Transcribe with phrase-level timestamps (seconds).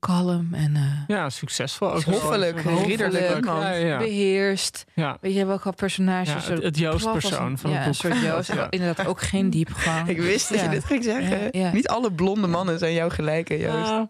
[0.00, 0.82] Kalm en uh,
[1.16, 1.92] ja, succesvol.
[1.92, 3.98] Ook hoffelijk, ridderlijk, ja, ja.
[3.98, 4.84] beheerst.
[4.94, 5.18] Ja.
[5.20, 6.46] Weet je welke personages?
[6.46, 8.04] Ja, het, het Joost-persoon van ja, het boek.
[8.04, 10.08] Een soort Joost, inderdaad ook geen diepgang.
[10.08, 11.72] Ik wist dat je dit ging zeggen.
[11.72, 14.08] Niet alle blonde mannen zijn jou gelijke, Joost.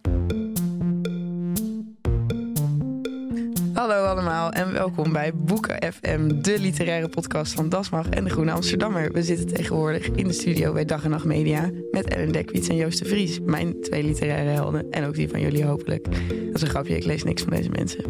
[3.80, 8.52] Hallo allemaal en welkom bij Boeken FM, de literaire podcast van Dasmag en de Groene
[8.52, 9.12] Amsterdammer.
[9.12, 12.76] We zitten tegenwoordig in de studio bij Dag en Nacht Media met Ellen Dekwiets en
[12.76, 13.40] Joost de Vries.
[13.40, 16.04] Mijn twee literaire helden en ook die van jullie hopelijk.
[16.04, 18.04] Dat is een grapje, ik lees niks van deze mensen.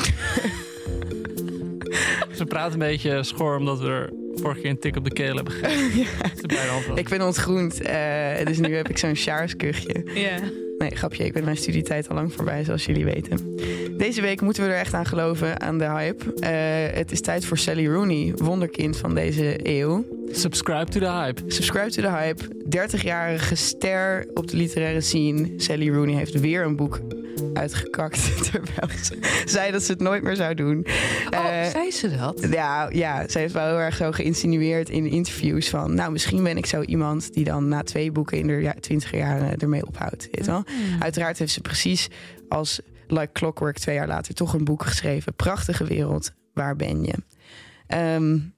[2.37, 5.35] Ze praten een beetje schor omdat we er vorige keer een tik op de keel
[5.35, 5.99] hebben gegeven.
[6.47, 6.95] ja.
[6.95, 10.03] Ik ben ontgroend, uh, dus nu heb ik zo'n sjaarskuchje.
[10.13, 10.39] Ja.
[10.81, 13.55] Nee, grapje, ik ben mijn studietijd al lang voorbij, zoals jullie weten.
[13.97, 16.23] Deze week moeten we er echt aan geloven, aan de hype.
[16.25, 20.05] Uh, het is tijd voor Sally Rooney, wonderkind van deze eeuw.
[20.31, 21.41] Subscribe to the hype.
[21.47, 22.43] Subscribe to the hype.
[22.63, 25.49] 30-jarige ster op de literaire scene.
[25.57, 26.99] Sally Rooney heeft weer een boek
[27.53, 28.35] uitgekakt.
[28.51, 30.85] Terwijl ze zei dat ze het nooit meer zou doen.
[31.33, 32.47] Oh, uh, zei ze dat?
[32.49, 35.93] Ja, ja, ze heeft wel heel erg zo geïnsinueerd in interviews van...
[35.93, 39.11] nou, misschien ben ik zo iemand die dan na twee boeken in de ja, twintig
[39.11, 40.27] jaren ermee ophoudt.
[40.31, 40.63] Weet wel?
[40.67, 41.01] Mm.
[41.01, 42.07] Uiteraard heeft ze precies
[42.49, 45.33] als Like Clockwork twee jaar later toch een boek geschreven.
[45.33, 47.13] Prachtige wereld, waar ben je?
[48.15, 48.53] Um,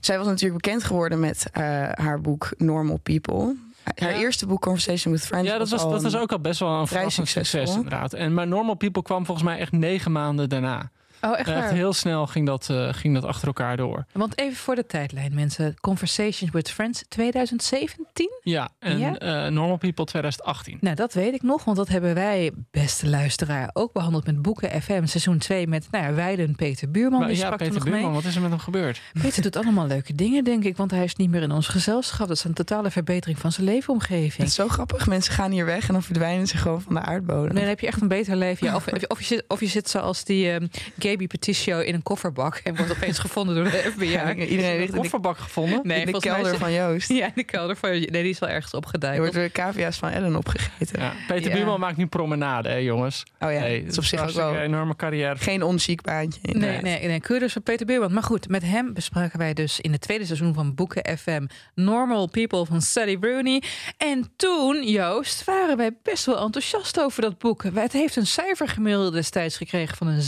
[0.00, 1.62] zij was natuurlijk bekend geworden met uh,
[1.92, 3.56] haar boek Normal People.
[3.94, 4.18] Haar ja.
[4.18, 5.48] eerste boek Conversation with Friends.
[5.48, 8.12] Ja, dat was, dat was ook al best wel een vrij succes inderdaad.
[8.12, 10.90] En maar Normal People kwam volgens mij echt negen maanden daarna.
[11.20, 14.04] Oh, echt, echt heel snel ging dat, uh, ging dat achter elkaar door.
[14.12, 15.74] Want even voor de tijdlijn, mensen.
[15.80, 18.30] Conversations with Friends 2017?
[18.42, 19.44] Ja, en ja?
[19.46, 20.78] Uh, Normal People 2018.
[20.80, 24.82] Nou, dat weet ik nog, want dat hebben wij, beste luisteraar, ook behandeld met Boeken
[24.82, 27.18] FM seizoen 2 met nou ja, Weiden Peter Buurman.
[27.18, 28.12] Maar, die ja, sprak Peter nog Buurman, mee.
[28.12, 29.00] wat is er met hem gebeurd?
[29.22, 32.28] Peter doet allemaal leuke dingen, denk ik, want hij is niet meer in ons gezelschap.
[32.28, 34.36] Dat is een totale verbetering van zijn leefomgeving.
[34.36, 35.06] Het is zo grappig.
[35.06, 37.44] Mensen gaan hier weg en dan verdwijnen ze gewoon van de aardbodem.
[37.44, 38.66] Nee, dan heb je echt een beter leven.
[38.66, 40.68] Ja, of, of, je zit, of je zit zoals die um,
[41.08, 44.10] Gaby Peticio in een kofferbak en wordt opeens gevonden door de FBI.
[44.10, 45.80] Ja, iedereen heeft een kofferbak gevonden.
[45.82, 47.08] Nee, in de kelder van Joost.
[47.18, 49.26] Ja, in de kelder van Nee, die is wel ergens opgeduikeld.
[49.26, 51.00] Er wordt door de cavia's van Ellen opgegeten.
[51.00, 51.12] Ja.
[51.26, 51.56] Peter ja.
[51.56, 53.22] Buurman maakt nu promenade, hè, jongens.
[53.40, 55.36] Oh ja, hey, dat is op zich ook wel een enorme carrière.
[55.36, 56.40] Geen onziek baantje.
[56.42, 57.20] Nee, nee, nee.
[57.20, 58.12] Keurig van Peter Buurman.
[58.12, 62.28] Maar goed, met hem bespraken wij dus in het tweede seizoen van Boeken FM Normal
[62.28, 63.62] People van Sally Rooney.
[63.96, 67.62] En toen, Joost, waren wij best wel enthousiast over dat boek.
[67.62, 70.22] Het heeft een cijfer gemiddeld destijds gekregen van een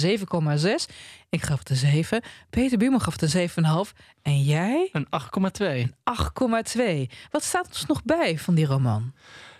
[0.70, 0.94] 7,6.
[1.28, 2.22] Ik gaf het een 7.
[2.50, 3.92] Peter Buurman gaf het een 7,5.
[4.22, 4.88] En jij?
[4.92, 5.66] Een 8,2.
[5.66, 5.94] Een
[7.08, 7.14] 8,2.
[7.31, 9.12] Wat staat ons nog bij van die roman?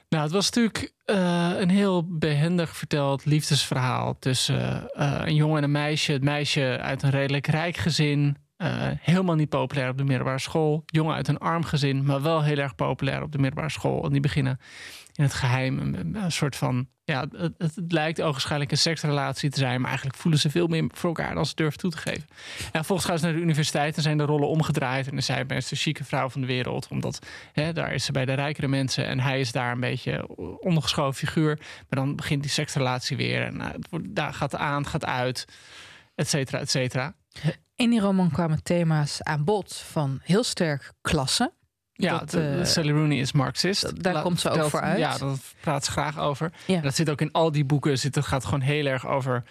[0.09, 5.65] Nou, het was natuurlijk uh, een heel behendig verteld liefdesverhaal tussen uh, een jongen en
[5.65, 6.12] een meisje.
[6.12, 8.37] Het meisje uit een redelijk rijk gezin.
[8.59, 8.69] Uh,
[9.00, 10.82] helemaal niet populair op de middelbare school.
[10.87, 14.04] Jongen uit een arm gezin, maar wel heel erg populair op de middelbare school.
[14.04, 14.60] En die beginnen
[15.15, 16.88] in het geheim een, een soort van.
[17.10, 17.26] Ja,
[17.59, 21.34] het, lijkt ogenschijnlijk een seksrelatie te zijn, maar eigenlijk voelen ze veel meer voor elkaar
[21.34, 22.26] dan ze durven toe te geven.
[22.72, 25.06] En volgens gaan ze naar de universiteit en zijn de rollen omgedraaid.
[25.06, 28.12] En dan zijn best de chique vrouw van de wereld, omdat hè, daar is ze
[28.12, 31.56] bij de rijkere mensen en hij is daar een beetje ondergeschoven figuur.
[31.58, 35.44] Maar dan begint die seksrelatie weer en het wordt, daar gaat aan, gaat uit,
[36.14, 37.14] et cetera, et cetera.
[37.75, 41.52] In die roman kwamen thema's aan bod van heel sterk klasse.
[42.02, 44.02] Ja, dat, uh, Sally Rooney is Marxist.
[44.02, 44.99] Daar La, komt ze ook voor uit.
[44.99, 46.52] Ja, daar praat ze graag over.
[46.67, 46.81] Ja.
[46.81, 47.99] Dat zit ook in al die boeken.
[47.99, 49.43] Zit, het gaat gewoon heel erg over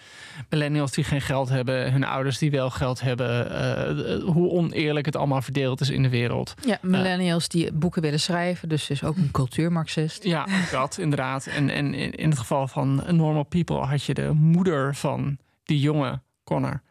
[0.49, 1.91] millennials die geen geld hebben.
[1.91, 3.51] Hun ouders die wel geld hebben.
[3.51, 6.53] Uh, hoe oneerlijk het allemaal verdeeld is in de wereld.
[6.65, 8.69] Ja, millennials die boeken willen schrijven.
[8.69, 10.23] Dus is ook een cultuurmarxist.
[10.23, 11.45] Ja, dat inderdaad.
[11.45, 16.21] En, en in het geval van Normal People had je de moeder van die jonge
[16.43, 16.81] Connor.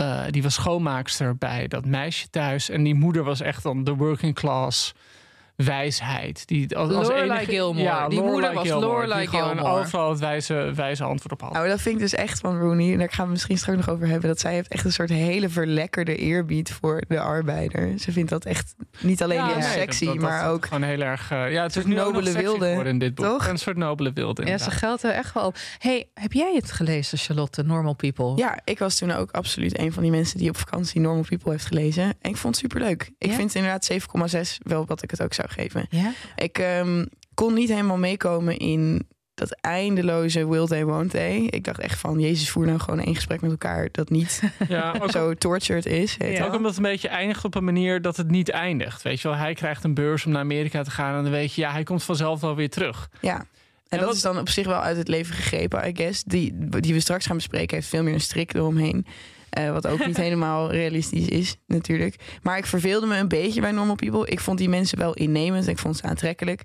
[0.00, 2.68] Eh, die was schoonmaakster bij dat meisje thuis.
[2.68, 4.94] En die moeder was echt dan de working class
[5.64, 6.46] wijsheid.
[6.46, 7.84] Die als, als Lorelai enige- Gilmore.
[7.84, 9.78] Ja, Die moeder was Gilmore, Lorelai die gewoon Gilmore.
[9.80, 11.52] overal het wijze, wijze antwoord op had.
[11.52, 12.92] Nou, dat vind ik dus echt van Rooney.
[12.92, 14.28] En daar gaan we misschien straks nog over hebben.
[14.28, 17.98] Dat zij heeft echt een soort hele verlekkerde eerbied voor de arbeider.
[17.98, 20.64] Ze vindt dat echt niet alleen Ja, heel nee, sexy, dat- dat- maar dat ook...
[20.66, 21.30] gewoon heel erg.
[21.30, 23.24] eh, ja, het is nu nobele sexy wilde, geworden in dit boek.
[23.26, 23.46] toch?
[23.48, 24.42] Een soort nobele wilde.
[24.42, 24.78] Ja, ze inderdaad.
[24.78, 25.56] geldt er echt wel op.
[25.78, 27.62] Hey, heb jij het gelezen, Charlotte?
[27.62, 28.36] Normal People?
[28.36, 31.50] Ja, ik was toen ook absoluut een van die mensen die op vakantie Normal People
[31.50, 32.02] heeft gelezen.
[32.04, 33.10] En ik vond het superleuk.
[33.18, 33.34] Ik Ja?
[33.34, 35.86] vind inderdaad 7,6 wel wat ik het ook zou geven.
[35.90, 36.12] Ja?
[36.36, 41.36] Ik ehm, kon niet helemaal meekomen in dat eindeloze will they, won't they.
[41.50, 44.94] Ik dacht echt van, Jezus, voer nou gewoon één gesprek met elkaar dat niet Ja,
[45.02, 46.16] ook, zo tortured is.
[46.18, 46.44] Ja.
[46.44, 49.02] ook omdat het een beetje eindigt op een manier dat het niet eindigt.
[49.02, 51.16] Weet je wel, hij krijgt een beurs om naar Amerika te gaan.
[51.16, 53.08] En dan weet je, ja, hij komt vanzelf wel weer terug.
[53.20, 53.36] Ja.
[53.38, 53.46] En,
[53.88, 56.22] En dat wat- is dan op zich wel uit het leven gegrepen, I guess.
[56.24, 59.06] Die, die we straks gaan bespreken heeft veel meer een strik eromheen.
[59.50, 62.38] Eh, wat ook niet helemaal realistisch is, natuurlijk.
[62.42, 64.26] Maar ik verveelde me een beetje bij Normal People.
[64.26, 65.66] Ik vond die mensen wel innemend.
[65.66, 66.62] Ik vond ze aantrekkelijk.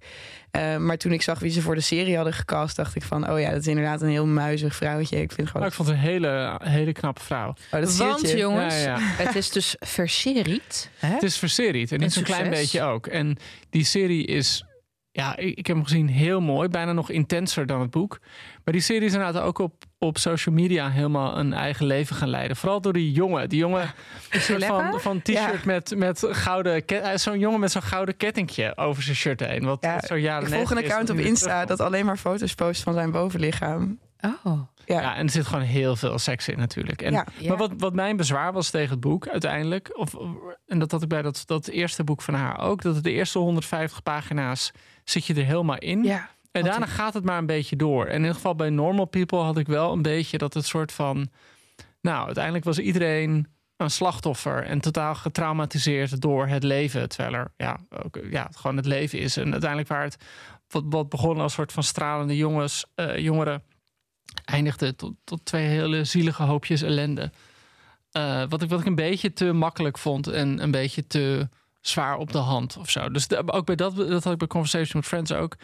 [0.51, 3.31] Eh, maar toen ik zag wie ze voor de serie hadden gecast, dacht ik van...
[3.31, 5.21] oh ja, dat is inderdaad een heel muizig vrouwtje.
[5.21, 5.67] Ik vind gewoon...
[5.67, 7.47] ik vond het een hele, hele knappe vrouw.
[7.71, 8.97] Oh, dat Want jongens, Ja, ja.
[8.99, 10.89] het is dus verseried.
[10.97, 11.13] Hè?
[11.13, 13.07] Het is verseried en niet een klein beetje ook.
[13.07, 13.37] En
[13.69, 14.65] die serie is,
[15.11, 16.67] ja, ik, ik heb hem gezien heel mooi.
[16.67, 18.19] Bijna nog intenser dan het boek.
[18.65, 22.29] Maar die serie is inderdaad ook op, op social media helemaal een eigen leven gaan
[22.29, 22.57] leiden.
[22.57, 23.49] Vooral door die jongen.
[23.49, 23.93] Die jongen
[24.29, 24.89] soort lekker?
[24.91, 25.59] van, van t-shirt Ja.
[25.65, 26.85] met, met gouden...
[26.85, 29.63] is Zo'n jongen met zo'n gouden kettingje over zijn shirt heen.
[29.63, 31.77] Wat, Ja, zo jaren Ik volg een 90 is, account op Insta terugkomt.
[31.77, 33.99] dat alleen maar foto's post van zijn bovenlichaam.
[34.43, 34.59] Oh.
[34.85, 35.01] Ja.
[35.01, 37.01] Ja, en er zit gewoon heel veel seks in natuurlijk.
[37.01, 37.25] En, Ja.
[37.37, 37.47] Ja.
[37.47, 39.97] Maar wat, wat mijn bezwaar was tegen het boek uiteindelijk...
[39.97, 40.15] Of,
[40.67, 42.81] en dat had ik bij dat, dat eerste boek van haar ook...
[42.81, 44.71] dat de eerste 150 pagina's
[45.03, 46.03] zit je er helemaal in.
[46.03, 46.29] Ja.
[46.55, 48.05] En Wat daarna gaat het maar een beetje door.
[48.05, 50.91] En in ieder geval bij Normal People had ik wel een beetje dat het soort
[50.91, 51.29] van...
[52.01, 53.47] Nou, uiteindelijk was iedereen
[53.77, 57.09] een slachtoffer en totaal getraumatiseerd door het leven.
[57.09, 59.37] Terwijl er ja, ook, ja, gewoon het leven is.
[59.37, 60.17] En uiteindelijk waar het
[60.67, 63.63] wat, wat begon als soort van stralende jongens, eh, jongeren...
[64.45, 67.31] eindigde tot, tot twee hele zielige hoopjes ellende.
[68.11, 71.49] Eh, wat, ik, wat ik een beetje te makkelijk vond en een beetje te
[71.87, 73.09] zwaar op de hand of zo.
[73.09, 75.55] Dus de- ook bij dat, dat had ik bij Conversation with Friends ook.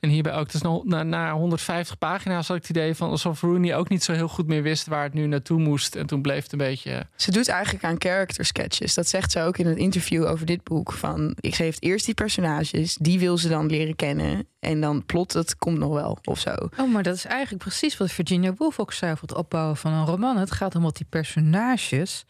[0.00, 0.50] En hierbij ook.
[0.52, 4.04] Dus na, na, na 150 pagina's had ik het idee van alsof Rooney ook niet
[4.04, 5.96] zo heel goed meer wist waar het nu naartoe moest.
[5.96, 7.06] En toen bleef het een beetje.
[7.16, 8.94] Ze doet eigenlijk aan character sketches.
[8.94, 10.92] Dat zegt ze ook in het interview over dit boek.
[10.92, 14.46] Van, ik- heeft eerst die personages, die wil ze dan leren kennen.
[14.60, 16.54] En dan plot, het komt nog wel, of zo.
[16.78, 19.92] Oh, maar dat is eigenlijk precies wat Virginia Woolf ook zei over het opbouwen van
[19.92, 20.36] een roman.
[20.36, 22.24] Het gaat om wat die personages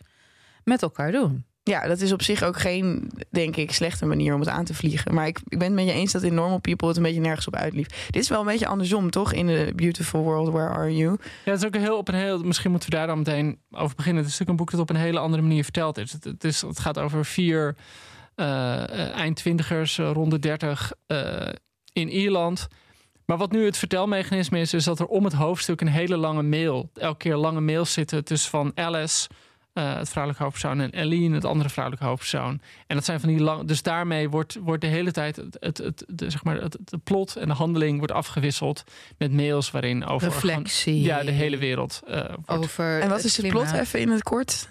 [0.64, 1.44] met elkaar doen.
[1.68, 4.74] Ja, dat is op zich ook geen, denk ik, slechte manier om het aan te
[4.74, 5.14] vliegen.
[5.14, 7.20] Maar ik, ik ben het met je eens dat in Normal People het een beetje
[7.20, 7.88] nergens op uitliep.
[8.10, 9.32] Dit is wel een beetje andersom, toch?
[9.32, 11.16] In The Beautiful World, Where Are You?
[11.44, 12.38] Ja, het is ook een heel op een heel.
[12.38, 14.22] Misschien moeten we daar dan meteen over beginnen.
[14.22, 16.12] Het is natuurlijk een boek dat op een hele andere manier verteld is.
[16.12, 17.76] Het, het, is, het gaat over vier
[18.34, 21.48] eh, eindtwintigers, eh, rond de dertig eh,
[21.92, 22.68] in Ierland.
[23.24, 26.42] Maar wat nu het vertelmechanisme is, is dat er om het hoofdstuk een hele lange
[26.42, 29.28] mail, elke keer lange mails zitten tussen van Alice,
[29.76, 32.60] eh, het vrouwelijke hoofdpersoon, en Eileen, het andere vrouwelijke hoofdpersoon.
[32.86, 33.68] En dat zijn van die lang.
[33.68, 37.04] Dus daarmee wordt, wordt de hele tijd het, het, het, de, zeg maar, het, het
[37.04, 38.84] plot en de handeling wordt afgewisseld
[39.18, 41.00] met mails waarin over Reflectie.
[41.00, 42.64] ja, de hele wereld eh, wordt.
[42.64, 44.68] Over En wat is het plot even in het kort?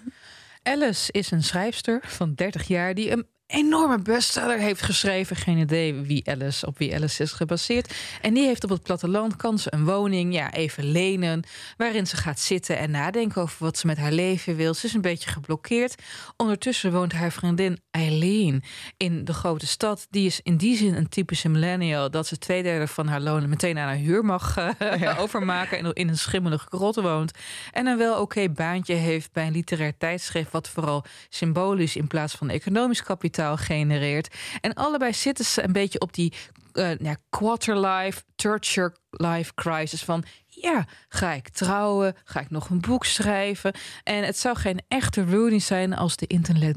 [0.62, 5.36] Alice is een schrijfster van 30 jaar die een enorme bestseller heeft geschreven.
[5.36, 7.94] Geen idee wie Alice, op wie Alice is gebaseerd.
[8.20, 11.42] En die heeft op het platteland kan ze een woning, ja, even lenen,
[11.76, 14.74] waarin ze gaat zitten en nadenken over wat ze met haar leven wil.
[14.74, 16.02] Ze is een beetje geblokkeerd.
[16.36, 18.62] Ondertussen woont haar vriendin Eileen
[18.96, 20.06] in de grote stad.
[20.10, 23.48] Die is in die zin een typische millennial dat ze twee derde van haar loon
[23.48, 27.32] meteen aan haar huur mag eh, overmaken en in een schimmelige grot woont.
[27.72, 32.34] En een wel oké baantje heeft bij een literair tijdschrift, wat vooral symbolisch in plaats
[32.34, 34.34] van economisch kapitaal genereert.
[34.60, 36.32] En allebei zitten ze een beetje op die
[36.72, 38.66] eh ja, quarter-life, third
[39.10, 40.24] life crisis van.
[40.60, 42.14] Ja, ga ik trouwen?
[42.24, 43.72] Ga ik nog een boek schrijven?
[44.02, 46.26] En het zou geen echte Rooney zijn als de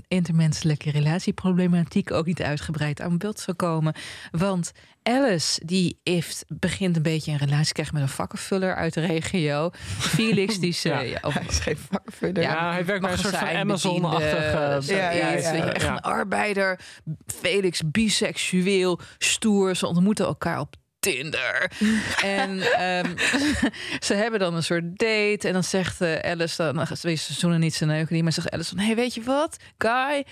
[0.07, 3.93] intermenselijke relatieproblematiek ook niet uitgebreid aan bod zou komen.
[4.31, 4.71] Want
[5.03, 9.05] Alice, die heeft, begint een beetje een relatie te krijgen met een vakkenvuller uit de
[9.05, 9.69] regio.
[10.15, 10.89] Felix, die ze.
[10.89, 10.99] Ja.
[10.99, 12.43] ja, of- Hij is geen vakverder.
[12.43, 14.87] Ja, hij werkt bij een soort van Amazon-achtige- zoiets.
[14.87, 15.53] Ja, ja, ja.
[15.73, 15.91] Echt Ja.
[15.91, 16.79] een arbeider.
[17.25, 19.75] Felix biseksueel, stoer.
[19.75, 21.71] Ze ontmoeten elkaar op Tinder.
[22.23, 23.17] en ehm,
[24.07, 25.47] ze hebben dan een soort date.
[25.47, 28.51] En dan zegt eh, Alice, dan, nou, ze zoenen niet zijn neuken niet, maar zegt
[28.51, 30.25] Alice van, hey, weet je wat, Guy?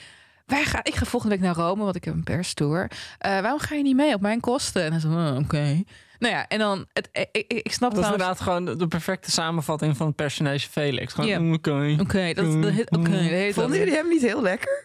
[0.46, 2.92] wij gaan, ik ga volgende week naar Rome, want ik heb een perstour.
[3.18, 4.84] Eh waarom ga je niet mee op mijn kosten?
[4.84, 5.84] En dan zo, "Oh, oké.
[6.20, 9.32] Nou ja, en dan, het, ik, ik, ik snap Dat is inderdaad gewoon de- perfecte
[9.32, 11.14] samenvatting van het personage Felix.
[11.14, 11.40] Gewoon, Ja.
[11.40, 11.96] mm, oké.
[12.00, 13.54] Oké, dat, oké, dat dat.
[13.54, 14.84] Vonden jullie hem niet heel lekker?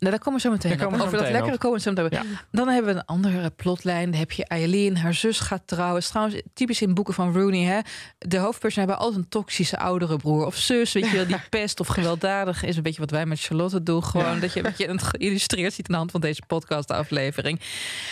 [0.00, 0.92] Nou, daar komen we zo meteen op.
[0.92, 2.38] Over dat lekkere komen we zo meteen.
[2.50, 4.10] Dan hebben we een andere plotlijn.
[4.10, 5.98] Dan heb je Eileen, haar zus gaat trouwen.
[5.98, 7.64] Is trouwens typisch in boeken van Rooney.
[7.64, 7.80] Hè?
[8.18, 10.92] De hoofdpersonen hebben altijd een toxische oudere broer of zus.
[10.92, 12.76] Weet je wel, die pest of gewelddadig is.
[12.76, 14.04] Een beetje wat wij met Charlotte doen.
[14.04, 17.60] Gewoon dat je, dat je het geïllustreerd ziet aan de hand van deze podcastaflevering.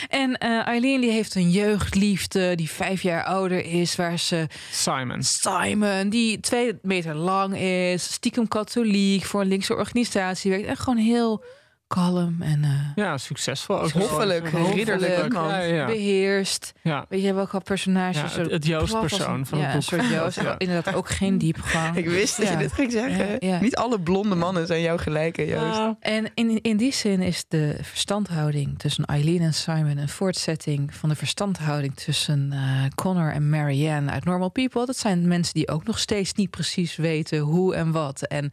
[0.09, 3.97] En eh, Eileen die heeft een jeugdliefde die vijf jaar ouder is.
[3.97, 5.23] Waar ze Simon.
[5.23, 10.67] Simon, die twee meter lang is, stiekem katholiek, voor een linkse organisatie werkt.
[10.67, 11.45] En gewoon heel
[11.89, 13.81] kalm en eh, Ja, succesvol.
[13.81, 14.75] Ook Hoffelijk, Hoffelijk.
[14.75, 15.33] ridderlijk.
[15.33, 15.87] Ja, ja.
[15.87, 16.73] beheerst.
[16.83, 17.07] ja.
[17.09, 18.19] Weet je welke personage?
[18.19, 20.41] Ja, zo het, het Joost-persoon van ja, het een soort Joost.
[20.41, 20.59] Ja.
[20.59, 21.97] Inderdaad ook geen diepgang.
[21.97, 23.27] Ik wist dat je dit ging zeggen.
[23.29, 23.61] Ja, ja.
[23.61, 25.77] Niet alle blonde mannen zijn jou gelijke, Joost.
[25.77, 25.97] Ja.
[26.01, 31.09] En in, in die zin is de verstandhouding tussen Eileen en Simon een voortzetting van
[31.09, 32.59] de verstandhouding tussen eh,
[32.95, 34.87] Connor en Marianne uit Normal People.
[34.87, 38.23] Dat zijn mensen die ook nog steeds niet precies weten hoe en wat.
[38.23, 38.53] En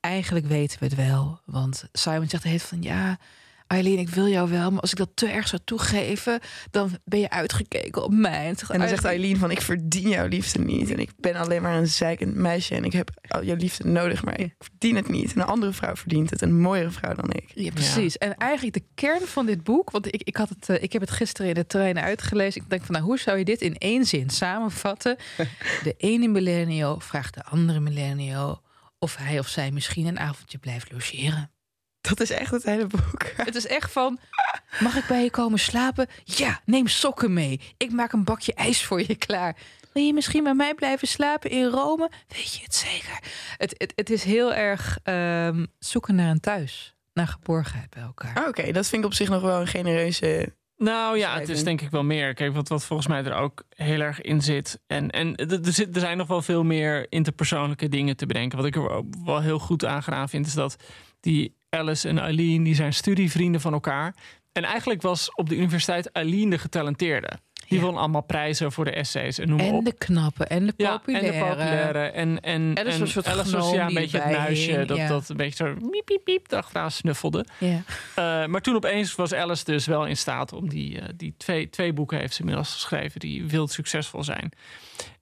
[0.00, 1.40] eigenlijk weten we het wel.
[1.44, 3.18] Want Simon zegt heet van ja.
[3.68, 6.40] Eileen, ik wil jou wel, maar als ik dat te erg zou toegeven,
[6.70, 8.54] dan ben je uitgekeken op mij.
[8.68, 10.90] En dan zegt Eileen van, ik verdien jouw liefde niet.
[10.90, 12.74] En ik ben alleen maar een zeikend meisje.
[12.74, 15.32] En ik heb al jouw liefde nodig, maar ik verdien het niet.
[15.32, 16.42] En een andere vrouw verdient het.
[16.42, 17.50] Een mooiere vrouw dan ik.
[17.54, 18.18] Ja, precies.
[18.18, 21.00] En eigenlijk de kern van dit boek, want ik, ik, had het, eh, ik heb
[21.00, 22.62] het gisteren in de trein uitgelezen.
[22.62, 25.16] Ik denk van, nou, hoe zou je dit in één zin samenvatten?
[25.82, 28.62] De ene millennial vraagt de andere millennial
[28.98, 31.52] of hij of zij misschien een avondje blijft logeren.
[32.00, 33.22] Dat is echt het hele boek.
[33.36, 34.18] Het is echt van,
[34.80, 36.06] mag ik bij je komen slapen?
[36.24, 37.60] Ja, neem sokken mee.
[37.76, 39.56] Ik maak een bakje ijs voor je klaar.
[39.92, 42.10] Wil je misschien bij mij blijven slapen in Rome?
[42.28, 43.18] Weet je het zeker?
[43.56, 46.94] Het, het, het is heel erg ehm, zoeken naar een thuis.
[47.12, 48.34] Naar geborgenheid bij elkaar.
[48.34, 50.56] Ah, Oké, dat vind ik op zich nog wel een genereuze...
[50.78, 52.34] Nou ja, het is denk ik wel meer.
[52.34, 54.80] Kijk, wat, wat volgens mij er ook heel erg in zit.
[54.86, 58.58] En, en er, er zit- er zijn nog wel veel meer interpersoonlijke dingen te bedenken.
[58.58, 60.76] Wat ik er wel heel goed aan gedaan vind, is dat
[61.20, 64.14] die Alice en Eileen, die zijn studievrienden van elkaar.
[64.52, 67.28] En eigenlijk was op de universiteit Eileen de getalenteerde.
[67.68, 69.84] Die won allemaal prijzen voor de essays en noem maar En op.
[69.84, 71.26] de knappe en de populaire.
[71.26, 71.98] en de populaire.
[71.98, 75.08] En, en, Alice was en soort Alice was gnoom ja, een beetje het muisje dat,
[75.08, 77.44] dat een beetje zo miep, piep, piep achteraan snuffelde.
[77.58, 77.68] Ja.
[77.68, 81.70] Uh, maar toen opeens was Alice dus wel in staat om die, eh, die twee,
[81.70, 84.52] twee boeken heeft ze inmiddels geschreven die wild succesvol zijn.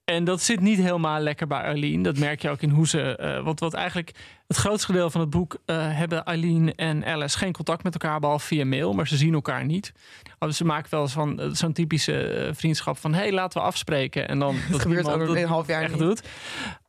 [0.06, 2.02] En dat zit niet helemaal lekker bij Eileen.
[2.02, 3.16] Dat merk je ook in hoe ze.
[3.16, 4.14] eh want wat eigenlijk
[4.46, 8.20] het grootste deel van het boek eh, hebben Eileen en Alice geen contact met elkaar,
[8.20, 9.92] behalve via mail, maar ze zien elkaar niet.
[10.38, 13.66] Oh, ze maken wel eens van eh, zo'n typische vriendschap van hé, hey, laten we
[13.66, 14.28] afspreken.
[14.28, 16.00] En dan dat gebeurt over dat een half jaar echt niet.
[16.00, 16.22] doet.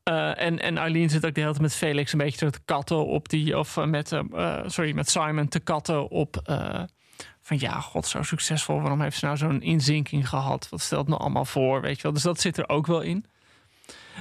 [0.04, 3.30] En, en Eileen zit ook de hele tijd met Felix een beetje te katten op
[3.30, 3.58] die.
[3.58, 4.22] Of met,
[4.66, 6.42] sorry, met Simon te katten op.
[7.42, 8.82] van ja, god, zo succesvol.
[8.82, 10.70] Waarom heeft ze nou zo'n inzinking gehad?
[10.70, 11.82] Wat stelt nou allemaal voor?
[11.82, 12.14] Weet je wel?
[12.14, 13.26] Dus dat zit er ook wel in.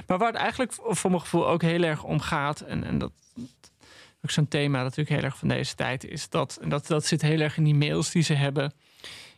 [0.07, 2.59] Maar waar het eigenlijk voor mijn gevoel ook heel erg om gaat.
[2.61, 3.11] En, en dat
[4.21, 6.29] ook zo'n thema natuurlijk heel erg van deze tijd is.
[6.29, 8.73] Dat, en dat, dat zit heel erg in die mails die ze hebben.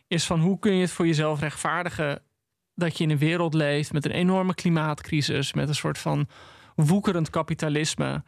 [0.06, 2.22] Is van hoe kun je het voor jezelf rechtvaardigen
[2.74, 6.28] dat je in een wereld leeft met een enorme klimaatcrisis, met een soort van
[6.74, 8.22] woekerend kapitalisme,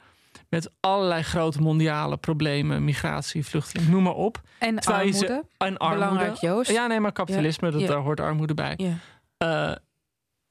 [0.52, 4.40] met allerlei grote mondiale problemen, migratie, vluchteling, noem maar op.
[4.58, 5.46] En Terwijl je ze- armoede.
[5.58, 6.04] En armoede.
[6.04, 6.70] Belangrijk, Joost.
[6.70, 7.86] Ja, nee, maar kapitalisme, Ja, dat, ja.
[7.86, 8.74] daar hoort armoede bij.
[8.76, 8.96] Ja.
[9.36, 9.76] Eh,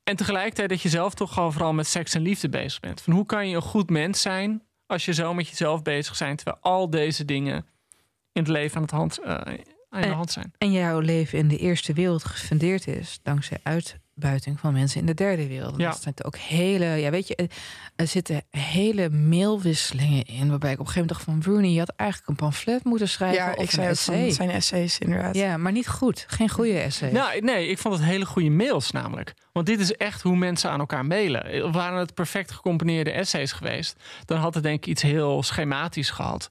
[0.03, 3.01] en tegelijkertijd dat je zelf toch gewoon vooral met seks en liefde bezig bent.
[3.01, 6.38] Van hoe kan je een goed mens zijn als je zo met jezelf bezig bent,
[6.38, 7.55] terwijl al deze dingen
[8.31, 9.36] in het leven aan, het hand, eh,
[9.89, 10.53] aan de hand zijn.
[10.58, 13.58] En jouw leven in de eerste wereld gefundeerd is dankzij
[14.22, 15.78] uitbuiting van mensen in de derde wereld.
[15.78, 15.90] Ja.
[15.90, 20.50] Dat zijn ook hele, ja, weet je, er- zitten hele mailwisselingen in.
[20.50, 23.10] Waarbij ik op een gegeven moment dacht van Rooney, je had eigenlijk een pamflet moeten
[23.10, 23.44] schrijven.
[23.44, 25.36] Ja, of ik zei een van het zijn essays inderdaad.
[25.36, 26.25] Ja, maar niet goed.
[26.28, 27.12] Geen goede essay.
[27.12, 29.34] Nou, nee, ik vond het hele goede mails namelijk.
[29.51, 31.72] Want dit is echt hoe mensen aan elkaar mailen.
[31.72, 36.50] Waren het perfect gecomponeerde essays geweest, dan had het denk ik iets heel schematisch gehad.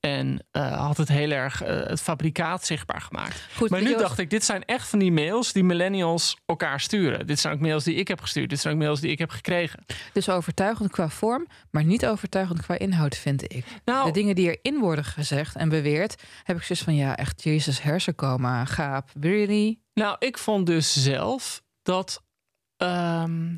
[0.00, 3.46] En eh, had het heel erg eh, het fabrikaat zichtbaar gemaakt.
[3.54, 6.80] Goed, maar nu Joost, dacht ik, dit zijn echt van die mails die millennials elkaar
[6.80, 7.26] sturen.
[7.26, 8.50] Dit zijn ook mails die ik heb gestuurd.
[8.50, 9.84] Dit zijn ook mails die ik heb gekregen.
[10.12, 13.64] Dus overtuigend qua vorm, maar niet overtuigend qua inhoud, vind ik.
[13.84, 17.42] Nou, De dingen die erin worden gezegd en beweerd, heb ik zoiets van ja, echt
[17.42, 19.78] Jezus hersencoma, gaap, really?
[19.94, 22.22] Nou, ik vond dus zelf dat.
[22.76, 23.56] ehm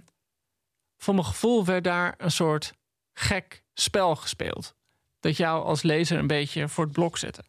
[1.02, 2.72] voor mijn gevoel werd daar een soort
[3.12, 4.74] gek spel gespeeld.
[5.20, 7.42] Dat jou als lezer een beetje voor het blok zette.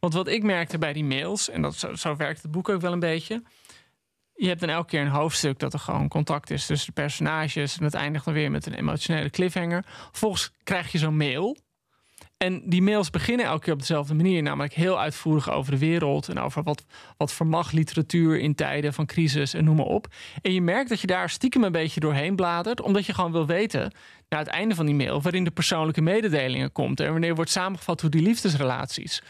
[0.00, 2.80] Want wat ik merkte bij die mails, en dat, zo, zo werkt het boek ook
[2.80, 3.42] wel een beetje.
[4.34, 7.78] Je hebt dan elke keer een hoofdstuk dat er gewoon contact is tussen de personages.
[7.78, 9.84] En het eindigt dan weer met een emotionele cliffhanger.
[9.86, 11.56] Vervolgens krijg je zo'n mail.
[12.38, 14.42] En die mails beginnen elke keer op dezelfde manier.
[14.42, 16.28] Namelijk heel uitvoerig over de wereld.
[16.28, 16.84] En over wat,
[17.16, 20.06] wat vermag literatuur in tijden van crisis en noem maar op.
[20.42, 22.80] En je merkt dat je daar stiekem een beetje doorheen bladert.
[22.80, 23.92] Omdat je gewoon wil weten,
[24.28, 25.22] naar het einde van die mail...
[25.22, 27.00] waarin de persoonlijke mededelingen komt.
[27.00, 29.22] En wanneer wordt samengevat hoe die liefdesrelaties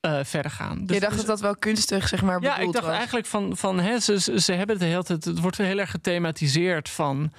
[0.00, 0.84] eh, verder gaan.
[0.84, 2.96] Dus- je dacht dus- dat dat wel kunstig, zeg maar, ja, ik dacht was.
[2.96, 5.90] eigenlijk van, van hè, ze ze hebben het de hele tijd, het wordt heel erg
[5.90, 7.32] gethematiseerd van,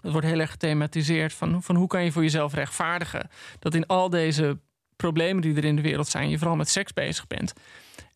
[0.00, 3.86] het wordt heel erg gethematiseerd van, van hoe kan je voor jezelf rechtvaardigen dat in
[3.86, 4.58] al deze
[4.96, 7.52] problemen die er in de wereld zijn, je vooral met seks bezig bent.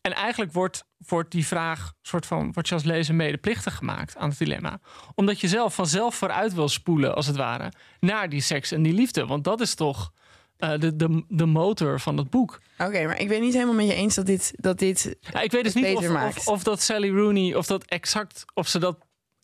[0.01, 4.29] En eigenlijk wordt, wordt die vraag, soort van, wordt je als lezer medeplichtig gemaakt aan
[4.29, 4.79] het dilemma.
[5.15, 8.93] Omdat je zelf vanzelf vooruit wil spoelen, als het ware, naar die seks en die
[8.93, 9.25] liefde.
[9.25, 10.11] Want dat is toch
[10.57, 12.61] eh, de, de, de motor van het boek.
[12.77, 14.53] Oké, maar ik ben niet helemaal met je eens dat dit...
[14.55, 17.83] Dat dit Ja, ik weet dus niet of, of, of dat Sally Rooney, of dat
[17.85, 18.97] exact, of ze dat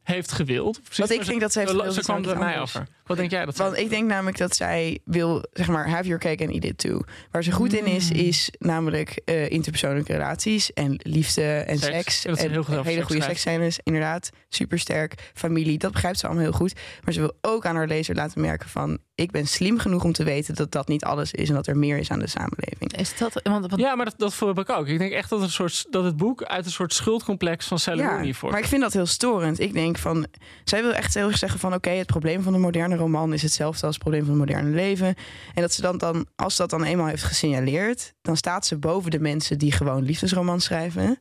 [0.06, 0.80] heeft gewild.
[0.84, 2.88] Precies, Wat ik denk dat ze heeft gewild, is kwam namelijk mij over.
[3.06, 3.58] Wat denk jij dat?
[3.58, 6.78] Want ik denk namelijk dat zij wil, zeg maar, have your cake and eat it
[6.78, 7.02] too.
[7.32, 8.16] Waar ze goed in is, Mm.
[8.20, 11.94] is namelijk eh, interpersoonlijke relaties en liefde en Seks.
[11.96, 12.22] seks.
[12.24, 14.30] Ja, dat ze en heel hele seks goede seksscènes, inderdaad.
[14.50, 15.32] Supersterk.
[15.34, 16.74] Familie, dat begrijpt ze allemaal heel goed.
[17.04, 18.98] Maar ze wil ook aan haar lezer laten merken van...
[19.16, 21.50] ik ben slim genoeg om te weten dat dat niet alles is...
[21.50, 22.98] en dat er meer is aan de samenleving.
[22.98, 24.88] Is dat, want, want- Ja, maar dat, dat voel ik ook.
[24.88, 28.04] Ik denk echt dat, een soort, dat het boek uit een soort schuldcomplex van Sally
[28.04, 28.52] Rooney voort.
[28.52, 29.60] maar ik vind dat heel storend.
[29.60, 30.26] Ik denk van,
[30.64, 31.74] zij wil echt heel erg zeggen van...
[31.74, 34.76] oké, het probleem van de moderne roman is hetzelfde als het probleem van het moderne
[34.76, 35.16] leven.
[35.54, 38.14] En dat ze dan, dan, als dat dan eenmaal heeft gesignaleerd...
[38.22, 41.18] dan staat ze boven de mensen die gewoon liefdesromans schrijven.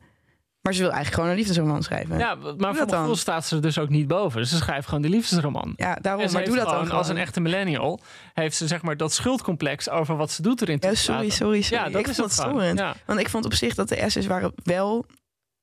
[0.65, 2.17] Maar ze wil eigenlijk gewoon een liefdesroman schrijven.
[2.17, 4.41] Ja, maar voor gevoel staat ze er dus ook niet boven.
[4.41, 5.73] Dus ze schrijft gewoon die liefdesroman.
[5.75, 6.21] Ja, daarom.
[6.21, 7.99] En ze Maar heeft doe dat dan als een echte millennial.
[8.33, 10.77] Heeft ze zeg maar dat schuldcomplex over wat ze doet erin.
[10.79, 11.83] Ja, sorry, sorry, sorry.
[11.83, 12.79] Ja, dat ik is vond het storend.
[12.79, 12.95] Ja.
[13.05, 15.05] Want ik vond op zich dat de essays waren wel...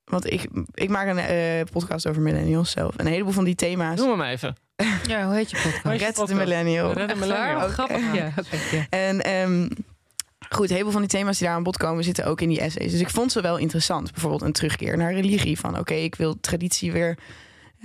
[0.03, 2.95] Want ik, ik maak een eh, podcast over millennials zelf.
[2.95, 3.99] En een heleboel van die thema's...
[3.99, 4.55] Noem hem even.
[5.07, 6.17] ja, hoe heet je podcast?
[6.17, 6.93] Red de millennial.
[6.93, 7.61] Red de millennial.
[7.61, 7.97] Ook, Grappig.
[7.97, 8.13] ja.
[8.13, 8.85] Ja, oké, ja.
[8.89, 9.67] En ehm,
[10.53, 12.03] goed, een heleboel van die thema's die daar aan bod komen...
[12.03, 12.91] zitten ook in die essays.
[12.91, 14.11] Dus ik vond ze wel interessant.
[14.11, 15.59] Bijvoorbeeld een terugkeer naar religie.
[15.59, 17.17] Van oké, ik wil traditie weer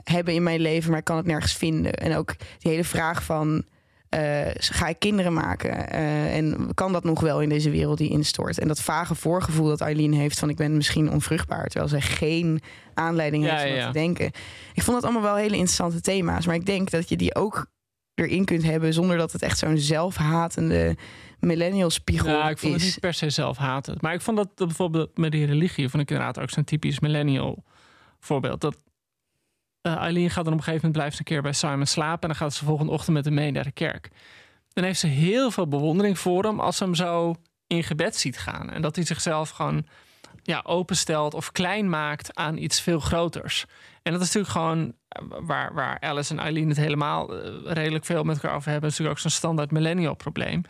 [0.04, 0.90] hebben in mijn leven...
[0.90, 1.92] maar ik kan het nergens vinden.
[1.92, 3.64] En ook die hele vraag van...
[4.08, 5.90] eh, ga ik kinderen maken?
[5.90, 8.58] Eh, en kan dat nog wel in deze wereld die instort?
[8.58, 12.60] En dat vage voorgevoel dat Eileen heeft van ik ben misschien onvruchtbaar, terwijl zij geen
[12.94, 13.86] aanleiding Ja, heeft om ja.
[13.86, 14.26] te denken.
[14.74, 17.66] Ik vond dat allemaal wel hele interessante thema's, maar ik denk dat je die ook
[18.14, 20.96] erin kunt hebben zonder dat het echt zo'n zelfhatende
[21.40, 22.82] millennial spiegel Ja, ik vond is.
[22.82, 23.96] het niet per se zelf haten.
[24.00, 25.88] Maar ik vond dat, dat bijvoorbeeld met die religie...
[25.88, 27.64] vond ik inderdaad ook zo'n typisch millennial
[28.20, 28.60] voorbeeld.
[28.60, 28.76] Dat
[29.80, 30.92] eh, Eileen gaat dan op een gegeven moment...
[30.92, 32.22] blijft een keer bij Simon slapen...
[32.22, 34.10] en dan gaat ze de volgende ochtend met hem mee naar de kerk.
[34.72, 36.60] Dan heeft ze heel veel bewondering voor hem...
[36.60, 37.34] als ze hem zo
[37.66, 38.70] in gebed ziet gaan.
[38.70, 39.86] En dat hij zichzelf gewoon
[40.42, 43.64] ja, openstelt of klein maakt aan iets veel groters.
[44.02, 48.04] En dat is natuurlijk gewoon eh, waar, waar Alice en Eileen het helemaal eh, redelijk
[48.04, 48.88] veel met elkaar over hebben.
[48.88, 50.62] is natuurlijk ook zo'n standaard millennial probleem.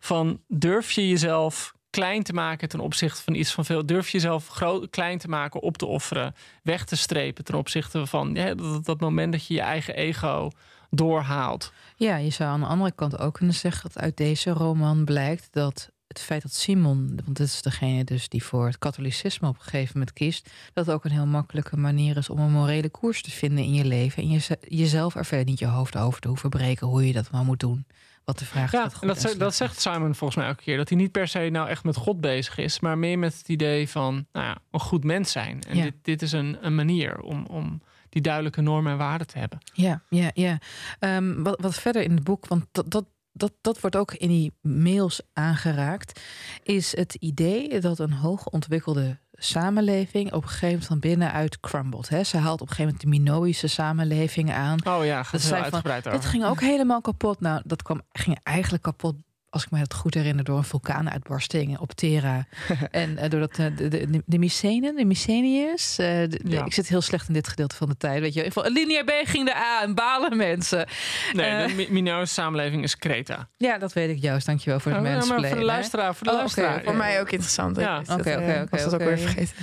[0.00, 3.86] Van durf je jezelf klein te maken ten opzichte van iets van veel.
[3.86, 8.06] Durf je jezelf groot, klein te maken, op te offeren, weg te strepen ten opzichte
[8.06, 10.50] van ja, dat, dat moment dat je je eigen ego
[10.90, 11.72] doorhaalt.
[11.96, 15.48] Ja, je zou aan de andere kant ook kunnen zeggen dat uit deze roman blijkt
[15.50, 19.54] dat het feit dat Simon, want dit is degene dus die voor het katholicisme op
[19.54, 23.22] een gegeven moment kiest, dat ook een heel makkelijke manier is om een morele koers
[23.22, 24.22] te vinden in je leven.
[24.22, 27.30] En je, jezelf er verder niet je hoofd over te hoeven breken hoe je dat
[27.30, 27.86] maar moet doen.
[28.30, 29.54] Wat de vraag Ja, gaat goed en dat, dat slecht.
[29.54, 30.76] zegt Simon volgens mij elke keer.
[30.76, 33.48] Dat hij niet per se nou echt met God bezig is, maar meer met het
[33.48, 35.62] idee van nou ja, een goed mens zijn.
[35.68, 35.82] En Ja.
[35.82, 39.58] dit, dit is een, een manier om, om die duidelijke normen en waarden te hebben.
[39.72, 40.58] Ja, ja, ja.
[40.98, 43.04] Ehm, wat, wat verder in het boek, want dat, dat,
[43.40, 46.20] dat, dat wordt ook in die mails aangeraakt,
[46.62, 52.08] is het idee dat een hoogontwikkelde samenleving op een gegeven moment van binnenuit crumbled.
[52.08, 52.24] Hè?
[52.24, 54.86] Ze haalt op een gegeven moment de Minoïsche samenleving aan.
[54.86, 55.82] Oh ja, Dat van.
[56.02, 57.40] Dat ging ook helemaal kapot.
[57.40, 59.14] Nou, dat kwam, ging eigenlijk kapot,
[59.50, 62.46] als ik me het goed herinner, door een vulkaanuitbarsting op Terra.
[62.90, 65.98] en uh, doordat uh, de, de, de, de Mycenen, de Myceniërs.
[65.98, 66.64] Uh, de, de, Ja.
[66.64, 68.20] Ik zit heel slecht in dit gedeelte van de tijd.
[68.20, 70.86] Weet je, van lineair B ging de A en balen mensen.
[71.32, 71.66] Nee, Eh.
[71.68, 73.48] de Mi- Minoïsche samenleving is Kreta.
[73.56, 74.46] Ja, dat weet ik juist.
[74.46, 76.74] Dankjewel voor het Oh, ja, maar voor de luisteraar, voor de Oh, luisteraar.
[76.74, 76.84] oké.
[76.84, 77.76] Voor mij ook interessant.
[77.76, 77.98] Ja.
[77.98, 79.54] Oké, eh, oké, oké, was dat ook weer vergeten.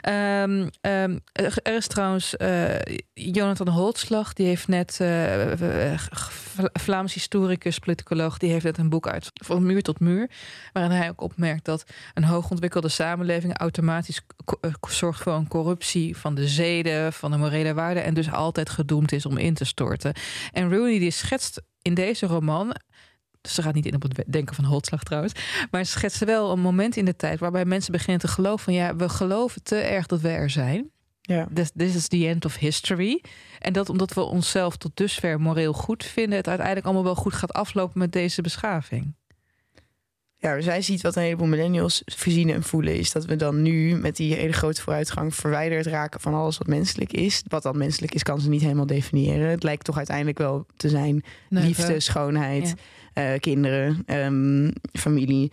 [0.00, 2.64] Ehm, ehm, er is trouwens eh,
[3.14, 8.88] Jonathan Holtslag, die heeft net eh, eh, Vla- Vlaams historicus, politicoloog, die heeft net een
[8.88, 10.30] boek uit van muur tot muur,
[10.72, 11.84] waarin hij ook opmerkt dat
[12.14, 14.20] een hoogontwikkelde samenleving automatisch
[14.60, 18.70] eh, zorgt voor een corruptie van de zeden, van de morele waarden en dus altijd
[18.70, 20.14] gedoemd is om in te storten.
[20.52, 22.74] En Rooney die schetst in deze roman
[23.48, 25.32] ze gaat niet in op het denken van Holtslag trouwens.
[25.70, 28.74] Maar ze schetsen wel een moment in de tijd waarbij mensen beginnen te geloven van
[28.74, 30.90] ja, we geloven te erg dat we er zijn.
[31.26, 31.48] Ja.
[31.54, 33.22] This, this is the end of history.
[33.58, 37.34] En dat omdat we onszelf tot dusver moreel goed vinden, het uiteindelijk allemaal wel goed
[37.34, 39.14] gaat aflopen met deze beschaving.
[40.36, 42.98] Ja, zij ziet wat een heleboel millennials voorzien en voelen.
[42.98, 46.66] Is dat we dan nu met die hele grote vooruitgang verwijderd raken van alles wat
[46.66, 47.42] menselijk is.
[47.48, 49.48] Wat dan menselijk is, kan ze niet helemaal definiëren.
[49.48, 52.74] Het lijkt toch uiteindelijk wel te zijn liefde, schoonheid,
[53.12, 55.52] eh, kinderen, ehm, familie.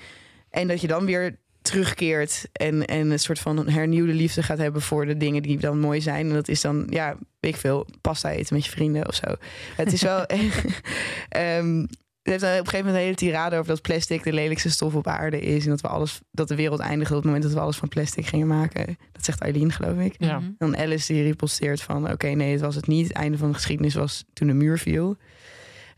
[0.49, 4.81] En dat je dan weer terugkeert en, en een soort van hernieuwde liefde gaat hebben
[4.81, 6.27] voor de dingen die dan mooi zijn.
[6.27, 9.35] En dat is dan, ja, weet ik veel, pasta eten met je vrienden of zo.
[9.75, 10.25] Het is wel...
[11.29, 11.85] ehm,
[12.21, 14.95] het heeft op een gegeven moment een hele tirade over dat plastic de lelijkste stof
[14.95, 15.63] op aarde is.
[15.63, 17.89] En dat we alles, dat de wereld eindigde op het moment dat we alles van
[17.89, 18.97] plastic gingen maken.
[19.11, 20.15] Dat zegt Eileen, geloof ik.
[20.17, 20.39] Ja.
[20.39, 20.51] Mhm.
[20.57, 23.07] Dan Alice die riposteert van oké, nee, het was het niet.
[23.07, 25.17] Het einde van de geschiedenis was toen de muur viel.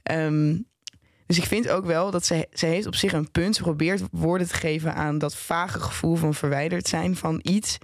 [0.04, 0.56] Ehm,
[1.25, 3.55] dus ik vind ook wel dat ze, ze heeft op zich een punt.
[3.55, 7.77] Ze probeert woorden te geven aan dat vage gevoel van verwijderd zijn van iets.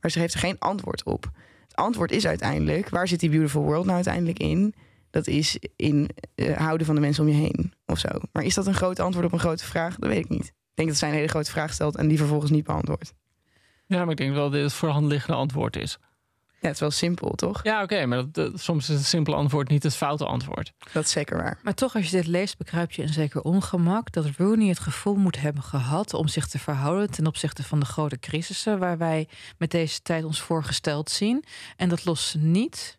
[0.00, 1.30] Maar ze heeft er geen antwoord op.
[1.62, 4.74] Het antwoord is uiteindelijk, waar zit die beautiful world nou uiteindelijk in?
[5.10, 8.08] Dat is in eh, houden van de mensen om je heen of zo.
[8.32, 9.96] Maar is dat een groot antwoord op een grote vraag?
[9.96, 10.46] Dat weet ik niet.
[10.46, 13.14] Ik denk dat zij een hele grote vraag stelt en die vervolgens niet beantwoordt.
[13.86, 15.98] Ja, maar ik denk wel dat dit het voor de hand liggende antwoord is.
[16.60, 17.62] Ja, het is wel simpel, toch?
[17.62, 20.72] Ja, oké, maar dat, dat- soms is het simpele antwoord niet het foute antwoord.
[20.92, 21.58] Dat is zeker waar.
[21.62, 25.14] Maar toch, als je dit leest, begrijp je een zeker ongemak dat Rooney het gevoel
[25.14, 29.28] moet hebben gehad om zich te verhouden ten opzichte van de grote crisissen waar wij
[29.58, 31.44] met deze tijd ons voorgesteld zien.
[31.76, 32.98] En dat lost ze niet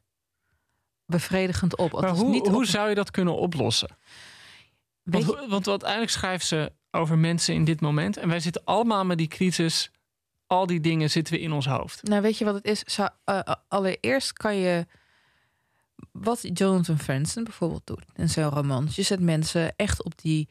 [1.05, 1.91] bevredigend op.
[1.91, 3.89] Maar hoe, niet hoe zou je dat kunnen oplossen?
[5.03, 8.17] Want, je- want uiteindelijk schrijft ze over mensen in dit moment.
[8.17, 9.91] En wij zitten allemaal met die crisis.
[10.49, 12.03] Al die dingen zitten we in ons hoofd.
[12.03, 12.83] Nou, weet je wat het is?
[12.83, 14.85] Zou- eh, eh, allereerst kan je.
[16.11, 18.95] Wat Jonathan Franzen bijvoorbeeld doet in zijn romans.
[18.95, 20.49] Je zet mensen echt op die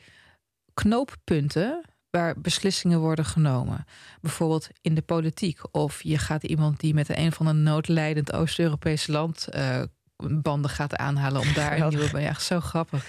[0.75, 3.85] knooppunten waar beslissingen worden genomen.
[4.21, 5.61] Bijvoorbeeld in de politiek.
[5.75, 9.83] Of je gaat iemand die met een van een noodlijdend Oost-Europees land eh,
[10.17, 12.21] banden gaat aanhalen om daar een nieuwe.
[12.21, 13.07] Ja, zo grappig.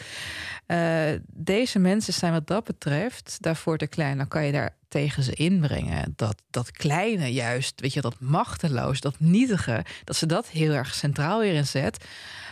[0.69, 4.17] Eh, deze mensen zijn wat dat betreft daarvoor te klein.
[4.17, 6.13] Dan kan je daar tegen ze inbrengen.
[6.15, 10.93] Dat, dat kleine juist, weet je, dat machteloos, dat nietige, dat ze dat heel erg
[10.93, 12.05] centraal weer in zet.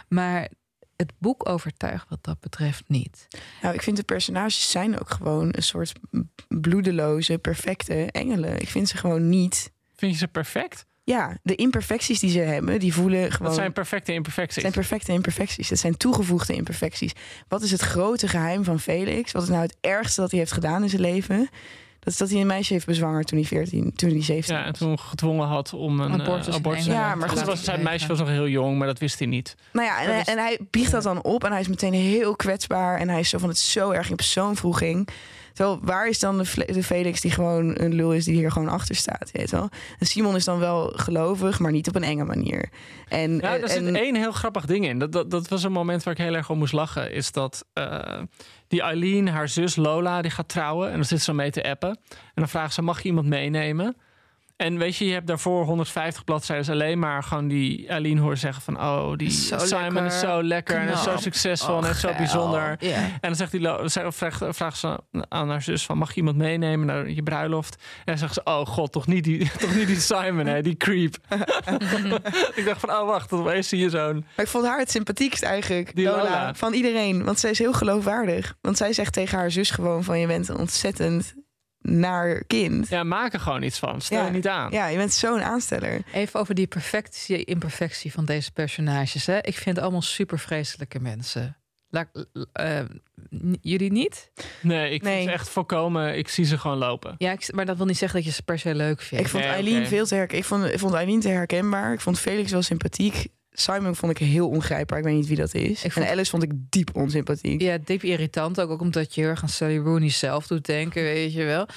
[0.08, 0.50] Maar
[0.96, 3.28] het boek overtuigt wat dat betreft niet.
[3.62, 5.94] Nou, ik vind de personages zijn ook gewoon een soort
[6.48, 8.60] bloedeloze, perfecte engelen.
[8.60, 9.72] Ik vind ze gewoon niet.
[9.96, 10.86] Vind je ze perfect?
[11.14, 13.48] Ja, de imperfecties die ze hebben, die voelen gewoon.
[13.48, 14.64] Dat zijn perfecte imperfecties.
[14.64, 15.70] Het zijn perfecte imperfecties.
[15.70, 17.12] Het zijn toegevoegde imperfecties.
[17.48, 19.32] Wat is het grote geheim van Felix?
[19.32, 21.50] Wat is nou het ergste dat hij heeft gedaan in zijn leven?
[22.00, 24.66] Dat is dat hij een meisje heeft bezwangerd toen hij 14, toen hij 17 ja,
[24.66, 26.86] en toen gedwongen had om een Abortus eh, abortus.
[26.86, 29.28] Ja, maar Goed, dat was, zijn meisje was nog heel jong, maar dat wist hij
[29.28, 29.56] niet.
[29.74, 31.94] Nou ja, en, Dat is- en hij biegt dat dan op en hij is meteen
[31.94, 33.00] heel kwetsbaar.
[33.00, 35.08] En hij is zo van het zo erg in persoonvroeging.
[35.58, 38.96] Terwijl, waar is dan de, Felix die gewoon een lul is die hier gewoon achter
[38.96, 39.30] staat?
[39.32, 39.70] Weet wel?
[40.00, 42.70] En Simon is dan wel gelovig, maar niet op een enge manier.
[43.08, 45.00] En, Ja, eh, daar zit en- één heel grappig ding in.
[45.00, 47.12] Dat, dat, dat was een moment waar ik heel erg om moest lachen.
[47.12, 48.22] Is dat eh,
[48.68, 50.88] die Eileen, haar zus Lola, die gaat trouwen.
[50.90, 51.90] En dan zit ze mee te appen.
[52.10, 53.96] En dan vraagt ze, mag je iemand meenemen?
[54.58, 58.62] En weet je, je hebt daarvoor 150 bladzijden alleen maar gewoon die Eileen horen zeggen
[58.64, 58.78] van...
[58.80, 62.14] Oh, die Zo Simon lekker is zo lekker en is zo succesvol en is zo
[62.18, 62.78] bijzonder.
[62.80, 65.98] En dan zegt die zij- vraagt, vraagt ze aan haar zus van...
[65.98, 67.76] mag je iemand meenemen naar je bruiloft?
[67.98, 70.78] En dan zegt ze, oh god, toch niet die, toch niet die Simon, hè, die
[70.78, 71.16] creep.
[72.56, 74.26] ik dacht van, oh wacht, opeens zie je zo'n...
[74.36, 76.54] Maar ik vond haar het sympathiekst eigenlijk, Die Lola, Lola.
[76.56, 77.24] van iedereen.
[77.24, 78.56] Want zij is heel geloofwaardig.
[78.62, 80.20] Want zij zegt tegen haar zus gewoon van...
[80.20, 81.34] je bent een ontzettend
[81.90, 82.88] naar kind.
[82.90, 84.02] Ja, maak er gewoon iets van.
[84.02, 84.26] Stel Ja.
[84.26, 84.72] je niet aan.
[84.72, 86.02] Ja, je bent zo'n aansteller.
[86.14, 89.26] Even over die perfectie, imperfectie van deze personages.
[89.26, 89.38] Hè.
[89.42, 91.58] Ik vind allemaal super vreselijke mensen.
[91.90, 92.08] Laat,
[92.54, 92.80] eh,
[93.62, 94.32] jullie niet?
[94.62, 95.14] Nee, ik Nee.
[95.16, 96.18] vind ze echt voorkomen.
[96.18, 97.16] Ik zie ze gewoon lopen.
[97.18, 99.26] Ja, ik, maar dat wil niet zeggen dat je ze per se leuk vindt.
[99.26, 100.38] Ik vond Nee, Eileen veel te herken.
[100.38, 101.94] Ik vond, ik vond Eileen te herkenbaar.
[101.94, 103.28] Ik vond Felix wel sympathiek.
[103.60, 104.98] Simon vond ik heel ongrijpbaar.
[104.98, 105.84] Ik weet niet wie dat is.
[105.84, 107.62] Ik vond- En Alice vond ik diep onsympathiek.
[107.62, 111.04] Ja, diep irritant ook, ook omdat je heel erg aan Sally Rooney zelf doet denken,
[111.04, 111.68] weet je wel.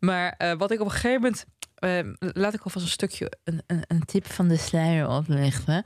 [0.00, 1.44] Maar eh, wat ik op een gegeven moment,
[1.74, 5.84] eh, laat ik alvast een stukje, een, een, een tip van de sluier oplichten.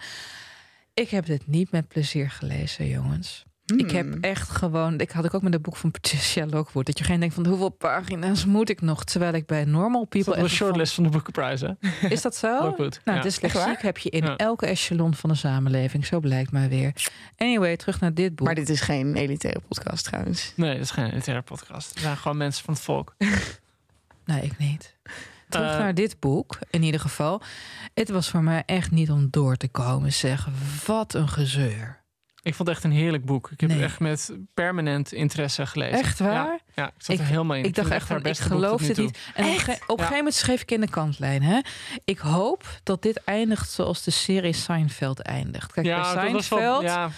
[0.94, 3.44] Ik heb dit niet met plezier gelezen, jongens.
[3.76, 4.20] Ik heb Hmm.
[4.22, 7.20] echt gewoon, ik had ik ook met het boek van Patricia Lockwood, dat je geen
[7.20, 10.94] denkt van hoeveel pagina's moet ik nog, terwijl ik bij Normal People Dat de shortlist
[10.94, 11.72] van de Boekenprijs, hè?
[12.08, 12.62] Is dat zo?
[12.62, 13.00] Lockwood.
[13.04, 13.22] Nou, ja.
[13.24, 14.36] dyslexiek heb je in Ja.
[14.36, 16.92] elke echelon van de samenleving, zo blijkt maar weer.
[17.36, 18.46] Anyway, terug naar dit boek.
[18.46, 20.52] Maar dit is geen elitaire podcast trouwens.
[20.56, 21.94] Nee, dat is geen elitaire podcast.
[21.94, 23.14] We zijn gewoon mensen van het volk.
[24.24, 24.96] Nee, ik niet.
[25.48, 27.42] Terug Eh, naar dit boek, in ieder geval.
[27.94, 30.48] Het was voor mij echt niet om door te komen, zeg.
[30.86, 31.99] Wat een gezeur.
[32.42, 33.50] Ik vond het echt een heerlijk boek.
[33.50, 33.78] Ik heb Nee.
[33.78, 35.98] het echt met permanent interesse gelezen.
[35.98, 36.32] Echt waar?
[36.32, 37.64] Ja, ja, ik zat er helemaal in.
[37.64, 39.04] Ik dacht echt van, ik geloof dit toe.
[39.04, 39.18] niet.
[39.34, 41.60] En op, een gegeven moment schreef ik in de kantlijn, hè.
[42.04, 45.72] Ik hoop dat dit eindigt zoals de serie Seinfeld eindigt.
[45.72, 46.60] Kijk, bij Ja, dat was Seinfeld...
[46.60, 47.10] wel, ja,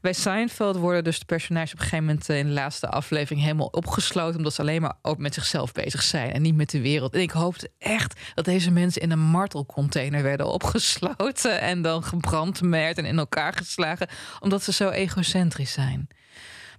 [0.00, 3.42] Bij Seinfeld worden dus de personages op een gegeven moment eh, in de laatste aflevering
[3.42, 4.36] helemaal opgesloten.
[4.36, 7.14] Omdat ze alleen maar ook met zichzelf bezig zijn en niet met de wereld.
[7.14, 11.60] En ik hoopte echt dat deze mensen in een martelcontainer werden opgesloten.
[11.60, 14.08] En dan gebrandmerkt en in elkaar geslagen.
[14.40, 16.08] Omdat ze zo egocentrisch zijn.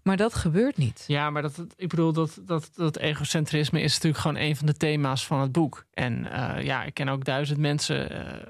[0.03, 1.03] Maar dat gebeurt niet.
[1.07, 4.77] Ja, maar dat, ik bedoel, dat, dat, dat egocentrisme is natuurlijk gewoon een van de
[4.77, 5.85] thema's van het boek.
[5.93, 8.47] En eh, ja, ik ken ook duizend mensen eh,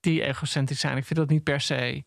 [0.00, 0.96] die egocentrisch zijn.
[0.96, 2.04] Ik vind dat niet per se.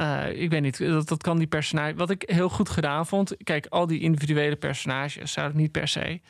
[0.00, 1.94] Eh, ik weet niet, dat, dat kan die personage.
[1.94, 3.36] Wat ik heel goed gedaan vond.
[3.42, 6.20] Kijk, al die individuele personages zouden niet per se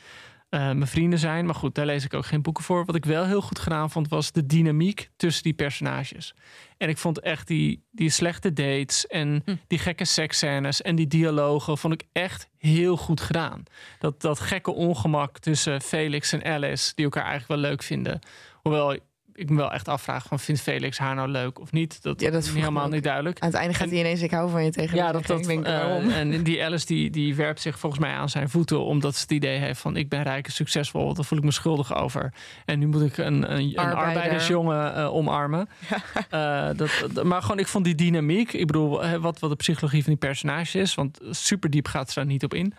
[0.49, 1.45] eh, mijn vrienden zijn.
[1.45, 2.85] Maar goed, daar lees ik ook geen boeken voor.
[2.85, 6.33] Wat ik wel heel goed gedaan vond, was de dynamiek tussen die personages.
[6.77, 9.55] En ik vond echt die, die slechte dates en Hm.
[9.67, 13.63] die gekke seksscènes en die dialogen vond ik echt heel goed gedaan.
[13.99, 18.19] Dat, dat gekke ongemak tussen Felix en Alice, die elkaar eigenlijk wel leuk vinden.
[18.61, 18.97] Hoewel
[19.33, 22.03] ik me wel echt afvraag van vindt Felix haar nou leuk of niet?
[22.03, 23.39] Dat, Ja, dat is helemaal niet duidelijk.
[23.39, 25.65] Aan het einde gaat hij ineens, ik hou van je tegen Ja, dat, dat, denk,
[25.65, 29.21] eh, en die Alice die, die werpt zich volgens mij aan zijn voeten omdat ze
[29.21, 32.33] het idee heeft van ik ben rijk en succesvol, daar voel ik me schuldig over.
[32.65, 34.05] En nu moet ik een, een, een Arbeider.
[34.07, 35.67] arbeidersjongen eh, omarmen.
[36.29, 40.03] Eh, dat, dat- maar gewoon, ik vond die dynamiek, ik bedoel, wat, wat de psychologie
[40.03, 42.73] van die personage is, want super diep gaat ze daar niet op in.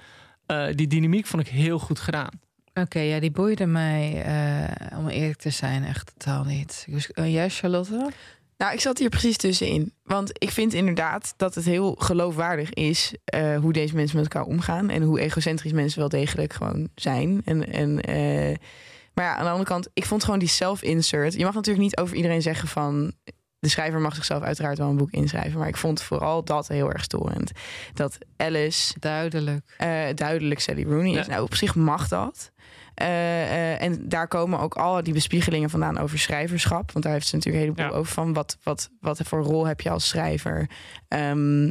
[0.74, 2.30] Die dynamiek vond ik heel goed gedaan.
[2.74, 6.84] Oké, ja, die boeide mij, eh, om eerlijk te zijn, echt totaal niet.
[6.88, 8.12] Dus, eh, jij, Charlotte?
[8.62, 9.92] Nou, ik zat hier precies tussenin.
[10.02, 14.48] Want ik vind inderdaad dat het heel geloofwaardig is eh, hoe deze mensen met elkaar
[14.48, 14.90] omgaan.
[14.90, 17.42] En hoe egocentrisch mensen wel degelijk gewoon zijn.
[17.44, 18.56] En, en, eh,
[19.14, 21.34] maar ja, aan de andere kant, ik vond gewoon die self-insert.
[21.34, 23.12] Je mag natuurlijk niet over iedereen zeggen van.
[23.58, 25.58] De schrijver mag zichzelf uiteraard wel een boek inschrijven.
[25.58, 27.52] Maar ik vond vooral dat heel erg storend.
[27.94, 29.74] Dat Alice Duidelijk.
[30.14, 31.26] duidelijk Sally Rooney is.
[31.26, 32.51] Nou, op zich mag dat.
[33.02, 36.92] Eh, eh, en daar komen ook al die bespiegelingen vandaan over schrijverschap.
[36.92, 38.00] Want daar heeft ze natuurlijk een heleboel Ja.
[38.00, 38.32] over van.
[38.32, 40.70] Wat, wat, wat voor rol heb je als schrijver?
[41.08, 41.70] Ehm,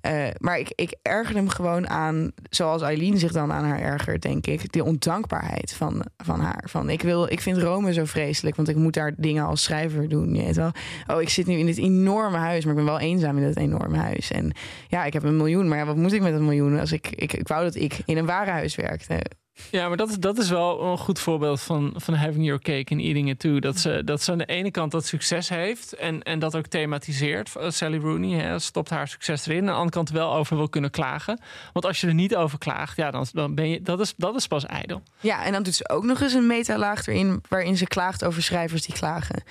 [0.00, 4.22] eh, maar ik, ik ergerde me gewoon aan, zoals Eileen zich dan aan haar ergert,
[4.22, 6.64] denk ik, de ondankbaarheid van, van haar.
[6.68, 10.08] Van ik, wil, ik vind Rome zo vreselijk, want ik moet daar dingen als schrijver
[10.08, 10.34] doen.
[10.34, 10.72] Je weet wel.
[11.06, 13.56] Oh, ik zit nu in dit enorme huis, maar ik ben wel eenzaam in dat
[13.56, 14.30] enorme huis.
[14.30, 14.52] En
[14.88, 16.78] ja, ik heb een miljoen, maar ja, wat moet ik met een miljoen?
[16.78, 19.22] Als ik, ik, ik wou dat ik in een warenhuis werkte.
[19.70, 22.92] Ja, maar dat is, dat is wel een goed voorbeeld van, van having your cake
[22.92, 23.58] and eating it too.
[23.58, 26.66] Dat ze, dat ze aan de ene kant dat succes heeft en, en dat ook
[26.66, 27.50] thematiseert.
[27.58, 29.60] Uh, Sally Rooney hè, stopt haar succes erin.
[29.60, 31.40] Aan de andere kant wel over wil kunnen klagen.
[31.72, 34.34] Want als je er niet over klaagt, ja, dan, dan ben je, dat, is, dat
[34.34, 35.02] is pas ijdel.
[35.20, 38.42] Ja, en dan doet ze ook nog eens een metalaag erin waarin ze klaagt over
[38.42, 39.42] schrijvers die klagen.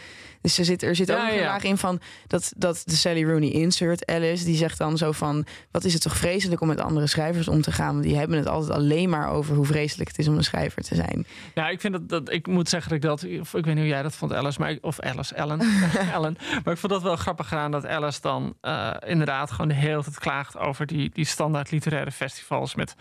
[0.42, 1.46] Dus er zit, er zit ook Ja, een ja.
[1.46, 5.46] laag in van dat, dat de Sally Rooney insert, Alice, die zegt dan zo van:
[5.72, 7.94] wat is het toch vreselijk om met andere schrijvers om te gaan?
[7.94, 10.82] Want die hebben het altijd alleen maar over hoe vreselijk het is om een schrijver
[10.84, 11.26] te zijn.
[11.54, 13.84] Ja, ik vind dat, dat ik moet zeggen dat ik dat, of ik weet niet
[13.84, 15.60] hoe jij dat vond, Alice, maar ik- of Alice, Ellen,
[16.14, 19.74] Ellen, maar ik vond dat wel grappig gedaan dat Alice dan eh, inderdaad gewoon de
[19.74, 22.96] hele tijd klaagt over die, die standaard literaire festivals met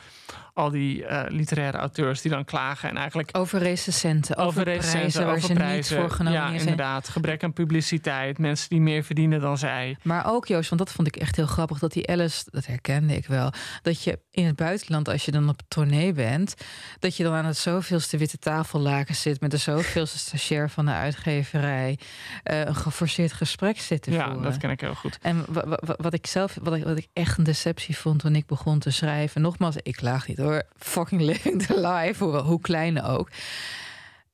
[0.55, 5.25] al die eh, literaire auteurs die dan klagen en eigenlijk Over recensenten, over, recensenten, prijzen
[5.25, 5.77] waar over ze prijzen.
[5.97, 6.69] niet voor genomineerd Ja, zijn.
[6.71, 7.09] inderdaad.
[7.09, 9.97] Gebrek aan publiciteit, mensen die meer verdienen dan zij.
[10.03, 11.79] Maar ook Joost, want dat vond ik echt heel grappig.
[11.79, 13.53] Dat die Alice, dat herkende ik wel.
[13.83, 16.55] Dat je in het buitenland, als je dan op tournee bent...
[16.99, 19.41] dat je dan aan het zoveelste witte tafellaken zit...
[19.41, 21.99] met de zoveelste stagiair van de uitgeverij...
[22.43, 24.43] eh, een geforceerd gesprek zit te Ja, voeren.
[24.43, 25.19] dat ken ik heel goed.
[25.23, 28.21] En wa- wa- wa- wat ik zelf, wat ik, wat ik echt een deceptie vond
[28.21, 29.41] toen ik begon te schrijven.
[29.41, 30.63] Nogmaals, ik klaag niet hoor.
[30.79, 33.29] Fucking living the life, hoe, hoe klein ook.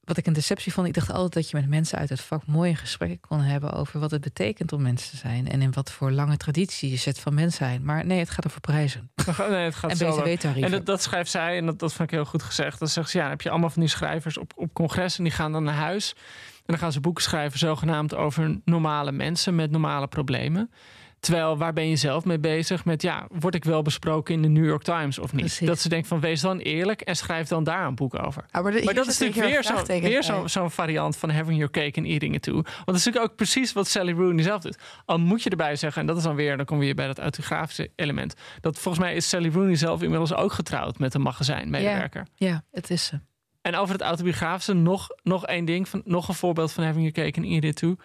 [0.06, 2.46] Wat ik een deceptie vond, ik dacht altijd dat je met mensen uit het vak
[2.46, 5.48] mooie gesprekken kon hebben over wat het betekent om mensen te zijn.
[5.48, 7.84] En in wat voor lange traditie je zet van mens zijn.
[7.84, 9.10] Maar nee, het gaat over prijzen.
[9.48, 10.62] Nee, het gaat En btw-tarieven.
[10.62, 12.78] En dat, dat schrijft zij, en dat, dat vond ik heel goed gezegd.
[12.78, 15.22] Dan zegt ze, ja, dan heb je allemaal van die schrijvers op, op congressen...
[15.22, 16.14] die gaan dan naar huis
[16.56, 17.58] en dan gaan ze boeken schrijven...
[17.58, 20.70] zogenaamd over normale mensen met normale problemen.
[21.20, 22.84] Terwijl, waar ben je zelf mee bezig?
[22.84, 25.40] Met, ja, word ik wel besproken in de New York Times of niet?
[25.40, 25.66] Precies.
[25.66, 27.00] Dat ze denkt van, wees dan eerlijk...
[27.00, 28.44] en schrijf dan daar een boek over.
[28.50, 31.56] Ah, maar, de- Maar hier dat is natuurlijk weer zo'n weer zo, variant van having
[31.56, 32.54] your cake and eating it too.
[32.54, 34.78] Want dat is natuurlijk ook precies wat Sally Rooney zelf doet.
[35.04, 37.06] Al moet je erbij zeggen, en dat is dan weer, dan kom je weer bij
[37.06, 38.34] dat autografische element.
[38.60, 42.26] Dat volgens mij is Sally Rooney zelf inmiddels ook getrouwd met een magazijnmedewerker.
[42.34, 43.20] Ja, het is ze.
[43.62, 47.28] En over het autobiografische nog, nog één ding, van, nog een voorbeeld van having your
[47.30, 47.96] cake and eating it too.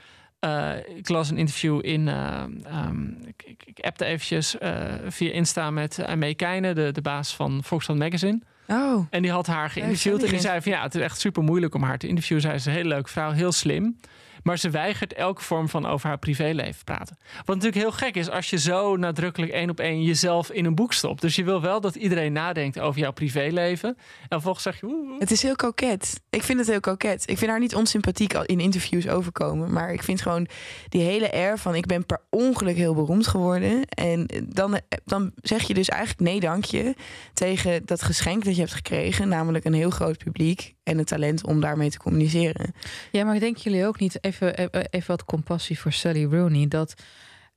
[0.41, 2.07] Eh, ik las een interview in.
[2.07, 4.73] eh, ehm, ik, ik, ik appte eventjes eh,
[5.07, 8.39] via Insta met uh, Mee Keijne, de, de baas van Volkskrant Magazine.
[8.67, 10.23] Oh, En die had haar geïnterviewd.
[10.23, 12.43] en die zei van ja, het is echt super moeilijk om haar te interviewen.
[12.43, 13.97] Zij is een hele leuke vrouw, heel slim.
[14.43, 17.17] Maar ze weigert elke vorm van over haar privéleven praten.
[17.45, 20.75] Wat natuurlijk heel gek is als je zo nadrukkelijk één op één jezelf in een
[20.75, 21.21] boek stopt.
[21.21, 23.89] Dus je wil wel dat iedereen nadenkt over jouw privéleven.
[23.89, 25.15] En vervolgens zeg je.
[25.19, 26.21] Het is heel koket.
[26.29, 27.23] Ik vind het heel koket.
[27.25, 29.73] Ik vind haar niet onsympathiek in interviews overkomen.
[29.73, 30.47] Maar ik vind gewoon
[30.89, 31.75] die hele air van...
[31.75, 33.85] ik ben per ongeluk heel beroemd geworden.
[33.85, 36.95] En dan, dan zeg je dus eigenlijk nee dankje...
[37.33, 39.27] tegen dat geschenk dat je hebt gekregen.
[39.27, 42.73] Namelijk een heel groot publiek en het talent om daarmee te communiceren.
[43.11, 46.93] Ja, maar denken jullie ook niet, even, even even wat compassie voor Sally Rooney, dat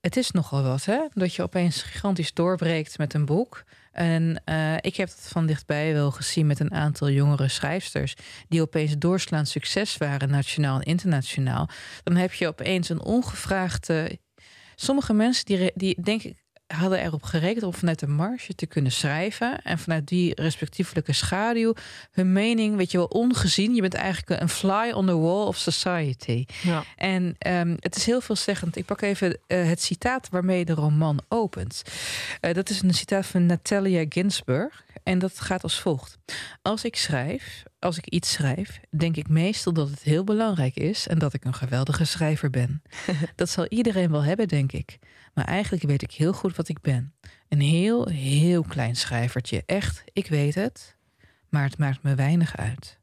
[0.01, 1.07] het is nogal wat, hè?
[1.12, 3.64] Dat je opeens gigantisch doorbreekt met een boek.
[3.92, 8.14] En eh, ik heb dat van dichtbij wel gezien met een aantal jongere schrijfsters...
[8.49, 11.68] die opeens doorslaand succes waren, nationaal en internationaal.
[12.03, 14.18] Dan heb je opeens een ongevraagde...
[14.75, 18.92] Sommige mensen die, die denk ik hadden erop gerekend om vanuit de marge te kunnen
[18.92, 19.62] schrijven.
[19.62, 21.74] En vanuit die respectievelijke schaduw
[22.11, 23.74] hun mening, weet je wel, ongezien.
[23.74, 26.44] Je bent eigenlijk een fly on the wall of society.
[26.62, 26.85] Ja.
[26.96, 28.77] En ehm, het is heel veelzeggend.
[28.77, 31.83] Ik pak even eh, het citaat waarmee de roman opent.
[32.40, 34.85] Eh, dat is een citaat van Natalia Ginsburg.
[35.03, 36.18] En dat gaat als volgt.
[36.62, 41.07] Als ik schrijf, als ik iets schrijf, denk ik meestal dat het heel belangrijk is
[41.07, 42.83] en dat ik een geweldige schrijver ben.
[43.37, 44.98] dat zal iedereen wel hebben, denk ik.
[45.35, 47.14] Maar eigenlijk weet ik heel goed wat ik ben.
[47.49, 49.62] Een heel, heel klein schrijvertje.
[49.66, 50.97] Echt, ik weet het.
[51.49, 52.99] Maar het maakt me weinig uit.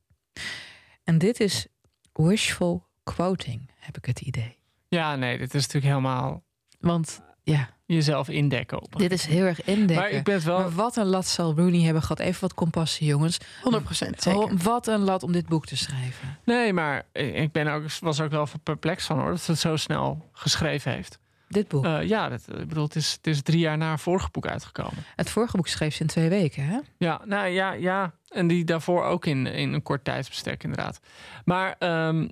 [1.04, 1.68] En dit is
[2.14, 4.58] wishful quoting, heb ik het idee.
[4.88, 6.44] ja, nee, dit is natuurlijk helemaal
[6.80, 8.82] Want ja, jezelf indekken.
[8.82, 8.98] Op.
[8.98, 9.96] dit is heel erg indekken.
[9.96, 10.60] Maar ik ben wel.
[10.60, 12.20] Maar wat een lat zal Rooney hebben gehad.
[12.20, 13.38] Even wat compassie, jongens.
[13.62, 14.26] 100 procent,
[14.64, 16.40] wat een lat om dit boek te schrijven.
[16.46, 19.30] Nee, maar ik ben ook, was ook wel perplex van hoor.
[19.30, 21.20] Dat ze het zo snel geschreven heeft.
[21.52, 21.86] Dit boek.
[21.86, 24.48] Eh, ja, dat, ik bedoel, het is, het is drie jaar na haar vorige boek
[24.48, 25.04] uitgekomen.
[25.16, 26.80] Het vorige boek schreef ze in twee weken, hè?
[26.98, 28.14] Ja, nou ja, ja.
[28.30, 31.00] En die daarvoor ook in, in een kort tijdsbestek, inderdaad.
[31.46, 32.28] Maar ehm,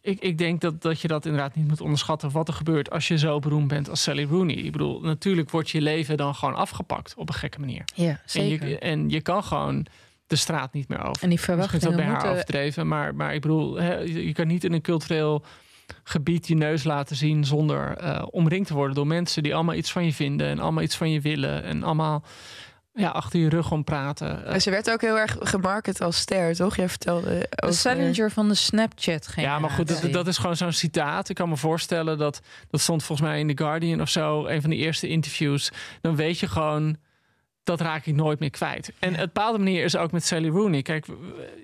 [0.00, 2.30] ik, ik denk dat, dat je dat inderdaad niet moet onderschatten.
[2.30, 4.54] Wat er gebeurt als je zo beroemd bent als Sally Rooney.
[4.54, 7.84] Ik bedoel, natuurlijk wordt je leven dan gewoon afgepakt op een gekke manier.
[7.94, 8.68] Ja, En zeker.
[8.68, 9.86] je, en je kan gewoon
[10.26, 11.22] de straat niet meer over.
[11.22, 12.30] En die verwachtingen bij haar moeten...
[12.30, 15.44] overdreven, maar, maar ik bedoel, je kan niet in een cultureel
[16.02, 19.92] gebied je neus laten zien zonder eh, omringd te worden door mensen die allemaal iets
[19.92, 22.24] van je vinden en allemaal iets van je willen en allemaal
[22.94, 24.46] ja, achter je rug om praten.
[24.46, 26.76] En ze werd ook heel erg gemarket als ster, toch?
[26.76, 27.72] Jij vertelde De.
[27.72, 31.28] Salinger van de Snapchat ja, maar goed, dat, dat is gewoon zo'n citaat.
[31.28, 32.40] Ik kan me voorstellen dat
[32.70, 35.70] dat stond volgens mij in The Guardian of zo, een van de eerste interviews.
[36.00, 36.96] Dan weet je gewoon,
[37.64, 38.92] dat raak ik nooit meer kwijt.
[38.98, 40.82] En het bepaalde manier is ook met Sally Rooney.
[40.82, 41.06] Kijk,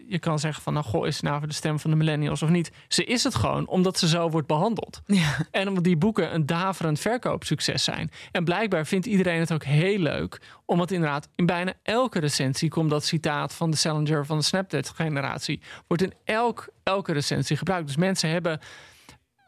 [0.08, 2.70] je kan zeggen van, nou goh, is nou de stem van de millennials of niet?
[2.88, 5.00] Ze is het gewoon, omdat ze zo wordt behandeld.
[5.06, 5.36] Ja.
[5.50, 8.10] En omdat die boeken een daverend verkoopsucces zijn.
[8.32, 10.40] En blijkbaar vindt iedereen het ook heel leuk.
[10.64, 15.60] Omdat inderdaad in bijna elke recensie komt dat citaat van de Salinger van de Snapchat-generatie.
[15.86, 17.86] Wordt in elk, elke recensie gebruikt.
[17.86, 18.60] Dus mensen hebben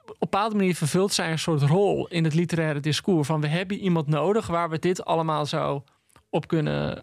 [0.06, 3.26] op een bepaalde manier vervuld zij een soort rol in het literaire discours.
[3.26, 5.84] Van we hebben iemand nodig waar we dit allemaal zo
[6.30, 7.02] op kunnen.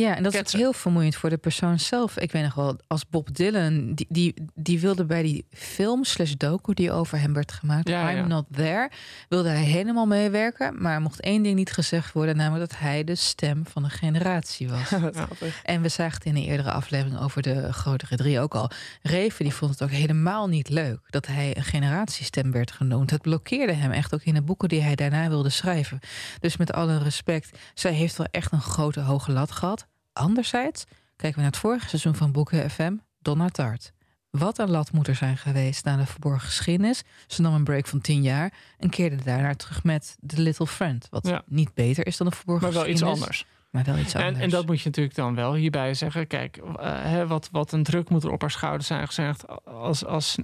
[0.00, 2.18] Ja, en dat is heel vermoeiend voor de persoon zelf.
[2.18, 6.32] Ik weet nog wel, als Bob Dylan, die, die, die wilde bij die film slash
[6.32, 8.26] docu die over hem werd gemaakt, Ja, I'm ja.
[8.26, 8.90] Not There,
[9.28, 10.82] wilde hij helemaal meewerken.
[10.82, 13.90] Maar er mocht één ding niet gezegd worden, namelijk dat hij de stem van een
[13.90, 14.90] generatie was.
[14.90, 15.28] Ja.
[15.62, 18.70] En we zagen het in een eerdere aflevering over de grotere drie ook al.
[19.02, 23.10] Reven die vond het ook helemaal niet leuk dat hij een generatiestem werd genoemd.
[23.10, 25.98] Het blokkeerde hem echt ook in de boeken die hij daarna wilde schrijven.
[26.40, 29.86] Dus met alle respect, zij heeft wel echt een grote hoge lat gehad.
[30.18, 30.84] Anderzijds,
[31.16, 33.92] kijken we naar het vorige seizoen van Boeken FM, Donna Tart.
[34.30, 37.02] Wat een lat moet er zijn geweest na de verborgen geschiedenis.
[37.26, 41.06] Ze nam een break van tien jaar en keerde daarna terug met The Little Friend.
[41.10, 41.42] Wat Ja.
[41.46, 43.22] niet beter is dan de verborgen Maar wel iets geschiedenis.
[43.22, 43.46] anders.
[43.70, 44.34] Maar wel iets anders.
[44.36, 46.26] En, en dat moet je natuurlijk dan wel hierbij zeggen.
[46.26, 50.04] Kijk, eh, hè, wat, wat een druk moet er op haar schouders zijn gezegd als,
[50.04, 50.36] als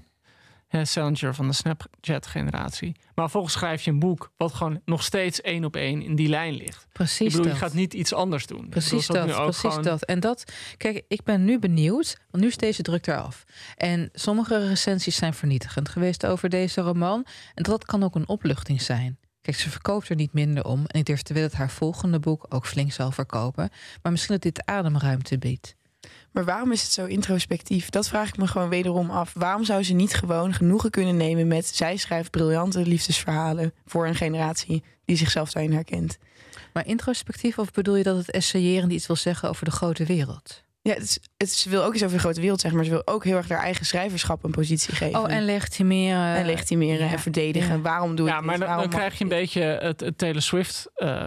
[0.68, 2.92] hè, Salinger van de Snapchat-generatie.
[3.14, 6.28] Maar vervolgens schrijf je een boek wat gewoon nog steeds één op één in die
[6.28, 6.82] lijn ligt.
[6.82, 8.64] Ik Precies bedoel, je gaat niet iets anders doen.
[8.64, 10.04] Ik Precies dat, precies gewoon- dat.
[10.04, 13.44] En dat, kijk, ik ben nu benieuwd, want nu is deze druk eraf.
[13.76, 17.26] En sommige recensies zijn vernietigend geweest over deze roman.
[17.54, 19.18] En dat kan ook een opluchting zijn.
[19.40, 20.84] Kijk, ze verkoopt er niet minder om.
[20.86, 23.70] En ik durf te willen dat haar volgende boek ook flink zal verkopen.
[24.02, 25.74] Maar misschien dat dit ademruimte biedt.
[26.34, 27.90] Maar waarom is het zo introspectief?
[27.90, 29.32] Dat vraag ik me gewoon wederom af.
[29.34, 31.66] Waarom zou ze niet gewoon genoegen kunnen nemen met...
[31.66, 36.18] zij schrijft briljante liefdesverhalen voor een generatie die zichzelf daarin herkent?
[36.72, 40.62] Maar introspectief, of bedoel je dat het essayerend iets wil zeggen over de grote wereld?
[40.82, 42.78] Ja, het is, het is- ze wil ook iets over de grote wereld zeggen...
[42.80, 45.20] maar ze wil ook heel erg haar eigen schrijverschap een positie geven.
[45.20, 46.34] Oh, en legitimeren.
[46.36, 47.76] en legitimeren ja, en verdedigen.
[47.76, 47.80] ja.
[47.80, 48.46] Waarom doe ik Ja, dit?
[48.46, 51.24] maar dan, krijg je een beetje het, het Taylor Swift eh,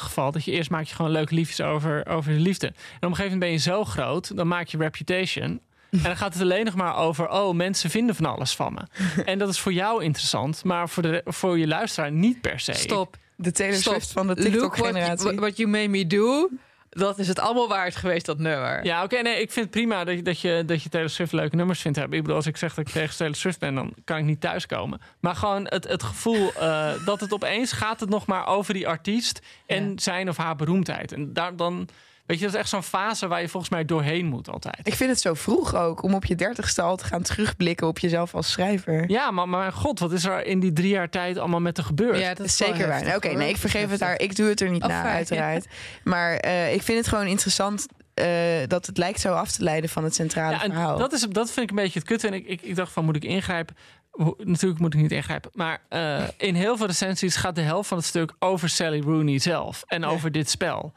[0.00, 0.32] geval.
[0.32, 2.66] Dat je eerst maak je gewoon leuke liefjes over, over de liefde.
[2.66, 5.60] En op een gegeven moment ben je zo groot, dan maak je reputation.
[5.90, 8.80] En dan gaat het alleen nog maar over, oh, mensen vinden van alles van me.
[9.24, 12.72] En dat is voor jou interessant, maar voor, de, voor je luisteraar niet per se.
[12.72, 13.16] Stop.
[13.36, 13.78] De Taylor.
[13.78, 15.40] Swift van de Look what, TikTok-generatie.
[15.40, 16.48] what you made me do.
[16.94, 18.84] Dat is het allemaal waard geweest, dat nummer.
[18.84, 21.32] Ja, oké, nee, ik vind het prima dat je, dat, je, dat je Taylor Swift
[21.32, 22.16] leuke nummers vindt hebben.
[22.16, 24.40] Ik bedoel, als ik zeg dat ik tegen Taylor Swift ben, dan kan ik niet
[24.40, 25.00] thuiskomen.
[25.20, 28.88] Maar gewoon het, het gevoel eh, dat het opeens gaat het nog maar over die
[28.88, 29.92] artiest en Ja.
[29.96, 31.12] zijn of haar beroemdheid.
[31.12, 31.88] En daar dan,
[32.26, 34.78] weet je, dat is echt zo'n fase waar je volgens mij doorheen moet altijd.
[34.82, 37.98] Ik vind het zo vroeg ook om op je dertigste al te gaan terugblikken op
[37.98, 39.10] jezelf als schrijver.
[39.10, 41.76] Ja, maar, maar mijn god, wat is er in die drie jaar tijd allemaal met
[41.76, 42.18] de gebeurd?
[42.18, 43.16] Ja, Dat is zeker waar.
[43.16, 44.20] Oké, nee, ik vergeef het haar.
[44.20, 45.14] Ik doe het er niet Oh, naar, fijn.
[45.16, 45.66] uiteraard.
[46.04, 48.26] Maar eh, ik vind het gewoon interessant eh,
[48.66, 50.98] dat het lijkt zo af te leiden van het centrale Ja, en verhaal.
[50.98, 52.26] dat, is, dat vind ik een beetje het kutte.
[52.26, 53.76] En ik, ik, ik dacht van, moet ik ingrijpen?
[54.10, 55.50] Ho- Natuurlijk moet ik niet ingrijpen.
[55.54, 59.38] Maar eh, in heel veel recensies gaat de helft van het stuk over Sally Rooney
[59.38, 59.84] zelf.
[59.86, 60.92] En over dit spel.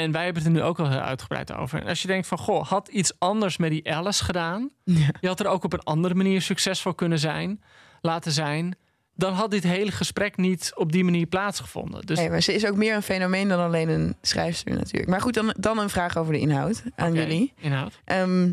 [0.00, 1.80] En wij hebben het er nu ook al heel uitgebreid over.
[1.80, 4.70] En als je denkt van, goh, had iets anders met die Alice gedaan.
[4.84, 5.08] Ja.
[5.20, 7.62] Je had er ook op een andere manier succesvol kunnen zijn.
[8.00, 8.76] Laten zijn.
[9.14, 12.06] Dan had dit hele gesprek niet op die manier plaatsgevonden.
[12.06, 15.08] Dus Nee, maar ze is ook meer een fenomeen dan alleen een schrijfster natuurlijk.
[15.08, 17.52] Maar goed, dan, dan een vraag over de inhoud aan jullie.
[17.60, 18.00] Inhoud.
[18.04, 18.52] Ehm,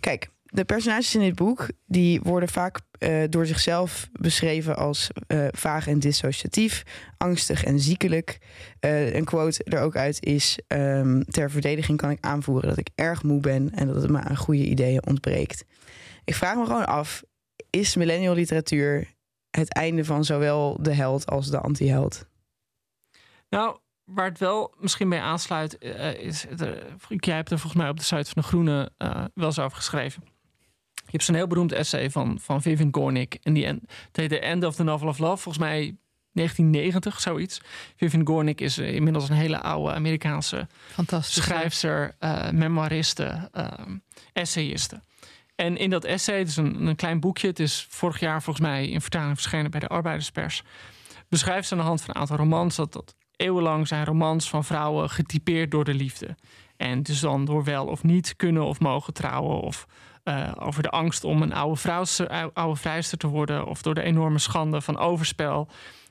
[0.00, 5.46] kijk, de personages in dit boek die worden vaak eh, door zichzelf beschreven als eh,
[5.50, 6.82] vaag en dissociatief,
[7.16, 8.38] angstig en ziekelijk.
[8.80, 12.88] Eh, een quote er ook uit is: ehm, ter verdediging kan ik aanvoeren dat ik
[12.94, 15.64] erg moe ben en dat het me aan goede ideeën ontbreekt.
[16.24, 17.22] Ik vraag me gewoon af:
[17.70, 19.14] is millennial literatuur
[19.50, 22.26] het einde van zowel de held als de anti-held?
[23.48, 26.46] Nou, waar het wel misschien bij aansluit, eh, is.
[26.46, 28.90] Er, jij hebt er volgens mij op de site van de Groene
[29.34, 30.35] wel eens over geschreven.
[31.06, 33.38] Je hebt zo'n heel beroemd essay van, van Vivian Gornick.
[33.42, 35.42] En die en, het heet The End of the Novel of Love.
[35.42, 35.96] Volgens mij
[36.32, 37.60] 1990, zoiets.
[37.96, 40.66] Vivian Gornick is eh, inmiddels een hele oude Amerikaanse
[41.20, 43.68] schrijfster, eh memoiriste, eh,
[44.32, 45.00] essayiste.
[45.54, 48.66] En in dat essay, het is een, een klein boekje, het is vorig jaar volgens
[48.66, 50.62] mij in vertaling verschenen bij de Arbeiderspers,
[51.28, 54.64] beschrijft ze aan de hand van een aantal romans dat, dat eeuwenlang zijn romans van
[54.64, 56.36] vrouwen getypeerd door de liefde.
[56.76, 59.86] En dus dan door wel of niet kunnen of mogen trouwen, of
[60.26, 63.94] eh, over de angst om een oude, vrouwster, ou- oude vrijster te worden, of door
[63.94, 65.68] de enorme schande van overspel.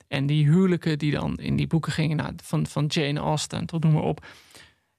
[0.08, 3.84] En die huwelijken die dan in die boeken gingen, nou, van, van Jane Austen tot
[3.84, 4.26] noem maar op.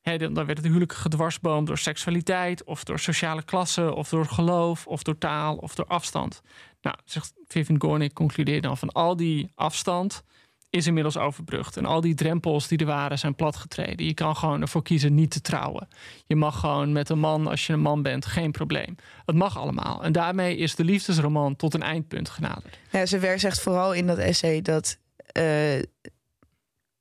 [0.00, 4.86] Hè, dan, werd het huwelijk gedwarsboomd door seksualiteit, of door sociale klasse, of door geloof,
[4.86, 6.42] of door taal, of door afstand.
[6.80, 10.22] Nou, zegt Vivian Gornick, concludeert dan van al die afstand
[10.70, 11.76] is inmiddels overbrugd.
[11.76, 14.06] En al die drempels die er waren zijn platgetreden.
[14.06, 15.88] Je kan gewoon ervoor kiezen niet te trouwen.
[16.26, 18.96] Je mag gewoon met een man, als je een man bent, geen probleem.
[19.24, 20.04] Het mag allemaal.
[20.04, 22.78] En daarmee is de liefdesroman tot een eindpunt genaderd.
[22.90, 25.44] Ja, ze zegt vooral in dat essay dat eh,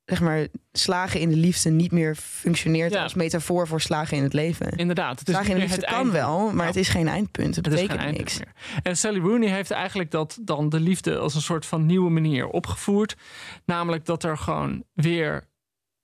[0.06, 3.02] zeg maar, slagen in de liefde niet meer functioneert Ja.
[3.02, 4.70] als metafoor voor slagen in het leven.
[4.70, 5.18] Inderdaad.
[5.18, 6.24] Het is slagen in de meer liefde het kan eindpunt.
[6.24, 6.66] wel, maar Ja.
[6.70, 7.56] het is geen eindpunt.
[7.56, 8.38] Het, Het betekent eindpunt niks.
[8.38, 8.52] meer.
[8.82, 12.46] En Sally Rooney heeft eigenlijk dat dan de liefde als een soort van nieuwe manier
[12.48, 13.16] opgevoerd.
[13.64, 15.48] Namelijk dat er gewoon weer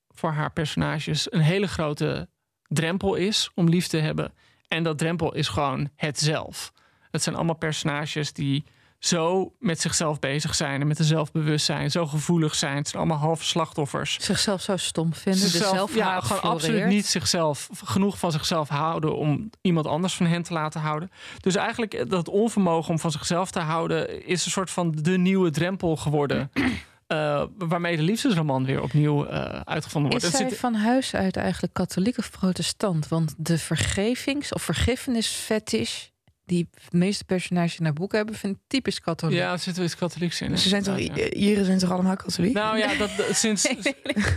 [0.08, 2.28] voor haar personages een hele grote
[2.68, 4.32] drempel is om lief te hebben.
[4.68, 6.72] En dat drempel is gewoon het zelf.
[7.10, 8.64] Het zijn allemaal personages die
[9.04, 12.76] zo met zichzelf bezig zijn en met een zelfbewustzijn, zo gevoelig zijn.
[12.76, 14.16] Het zijn allemaal halve slachtoffers.
[14.20, 15.40] Zichzelf zo stom vinden.
[15.42, 20.26] de Zichzelf- ja, gewoon absoluut niet zichzelf, genoeg van zichzelf houden om iemand anders van
[20.26, 21.10] hen te laten houden.
[21.40, 25.18] Dus eigenlijk eh, dat onvermogen om van zichzelf te houden is een soort van de
[25.18, 26.50] nieuwe drempel geworden.
[27.06, 30.26] eh, waarmee de liefdesroman weer opnieuw eh, uitgevonden wordt.
[30.26, 33.08] Is zij zit- van huis uit eigenlijk katholiek of protestant?
[33.08, 36.10] Want de vergevings- of vergiffenisfetish
[36.52, 39.36] die de meeste personages naar boeken hebben, vind ik typisch katholiek.
[39.38, 40.58] ja, er zit wel iets katholieks in.
[40.58, 41.30] Ze zijn toch, ja.
[41.30, 42.52] Ieren zijn toch allemaal katholiek?
[42.52, 43.68] Nou ja, dat, dat- sinds,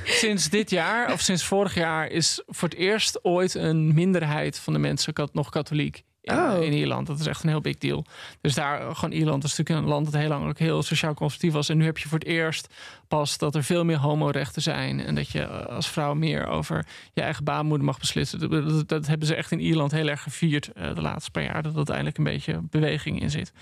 [0.05, 4.73] sinds dit jaar of sinds vorig jaar is voor het eerst ooit een minderheid van
[4.73, 6.03] de mensen kat- nog katholiek.
[6.25, 6.63] In, Oh.
[6.63, 7.07] in Ierland.
[7.07, 8.05] Dat is echt een heel big deal.
[8.41, 11.53] Dus daar, gewoon Ierland is natuurlijk een land dat heel lang ook heel sociaal conservatief
[11.53, 11.69] was.
[11.69, 12.73] En nu heb je voor het eerst
[13.07, 14.99] pas dat er veel meer homorechten zijn.
[14.99, 18.39] En dat je eh, als vrouw meer over je eigen baarmoeder mag beslissen.
[18.39, 21.43] Dat, dat, dat hebben ze echt in Ierland heel erg gevierd eh, de laatste paar
[21.43, 21.61] jaar.
[21.61, 23.53] Dat er uiteindelijk een beetje beweging in zit.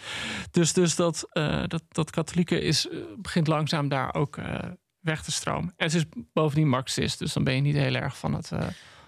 [0.51, 4.55] Dus, dus dat, eh, dat, dat katholieke is, eh, begint langzaam daar ook eh,
[4.99, 5.73] weg te stromen.
[5.77, 8.51] En ze is bovendien marxist, dus dan ben je niet heel erg van het.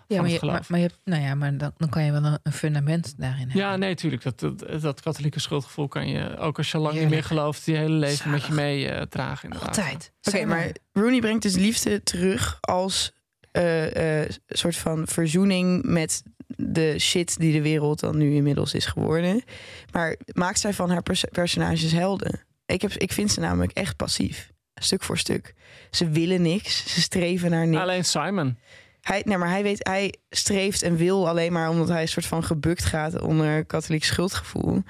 [0.07, 0.53] Ja, van maar, het je, geloof.
[0.55, 3.13] maar, maar je hebt, nou ja, maar dan, dan kan je wel een, een fundament
[3.17, 3.57] daarin hebben.
[3.57, 4.23] Ja, nee, tuurlijk.
[4.23, 7.75] Dat, dat, dat katholieke schuldgevoel kan je, ook als je lang niet meer gelooft, je
[7.75, 9.43] hele leven met je mee eh, dragen.
[9.43, 9.77] inderdaad.
[9.77, 10.11] Altijd.
[10.21, 13.11] Oké, maar Rooney brengt dus liefde terug als
[13.51, 18.85] eh, eh, soort van verzoening met de shit die de wereld dan nu inmiddels is
[18.85, 19.43] geworden.
[19.91, 22.41] Maar maakt zij van haar pers- personages helden?
[22.65, 24.53] Ik, heb, ik vind ze namelijk echt passief.
[24.75, 25.53] Stuk voor stuk.
[25.91, 26.93] Ze willen niks.
[26.93, 27.81] Ze streven naar niks.
[27.81, 28.57] Alleen Simon.
[29.05, 32.25] Hij, nee, maar hij weet, hij streeft en wil alleen maar omdat hij een soort
[32.25, 34.83] van gebukt gaat onder katholiek schuldgevoel.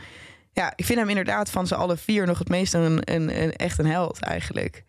[0.51, 3.53] Ja, ik vind hem inderdaad van ze alle vier nog het meest een, een, een
[3.53, 4.83] echt een held eigenlijk.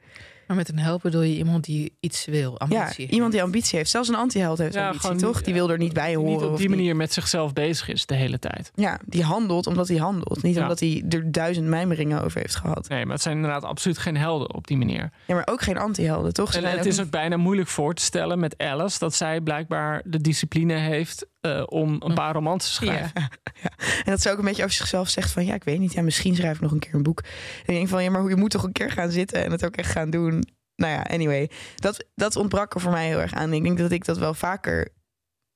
[0.47, 3.09] Maar met een help bedoel je iemand die iets wil, Ja, ambitie.
[3.09, 3.91] iemand die ambitie heeft.
[3.91, 5.43] Zelfs een antiheld heeft Ja, ambitie, gewoon toch?
[5.43, 6.33] Die wil er niet bij horen.
[6.33, 6.77] Niet op die niet.
[6.77, 8.71] manier met zichzelf bezig is de hele tijd.
[8.75, 10.43] Ja, die handelt omdat hij handelt.
[10.43, 10.63] Niet Ja.
[10.63, 12.89] omdat hij er duizend mijmeringen over heeft gehad.
[12.89, 15.11] Nee, maar het zijn inderdaad absoluut geen helden op die manier.
[15.27, 16.53] Ja, maar ook geen antihelden, toch?
[16.53, 20.03] Ze En het is ook bijna moeilijk voor te stellen met Alice dat zij blijkbaar
[20.05, 23.11] de discipline heeft eh, om een paar romans te schrijven.
[23.63, 23.71] Ja.
[23.79, 25.47] En dat ze ook een beetje over zichzelf zegt van...
[25.47, 27.21] ja, ik weet niet, ja, misschien schrijf ik nog een keer een boek.
[27.21, 27.29] En
[27.67, 29.45] ik denk van, ja, maar je moet toch een keer gaan zitten...
[29.45, 30.45] en het ook echt gaan doen.
[30.75, 31.51] Nou ja, anyway.
[31.75, 33.53] Dat, dat ontbrak er voor mij heel erg aan.
[33.53, 34.89] Ik denk dat ik dat wel vaker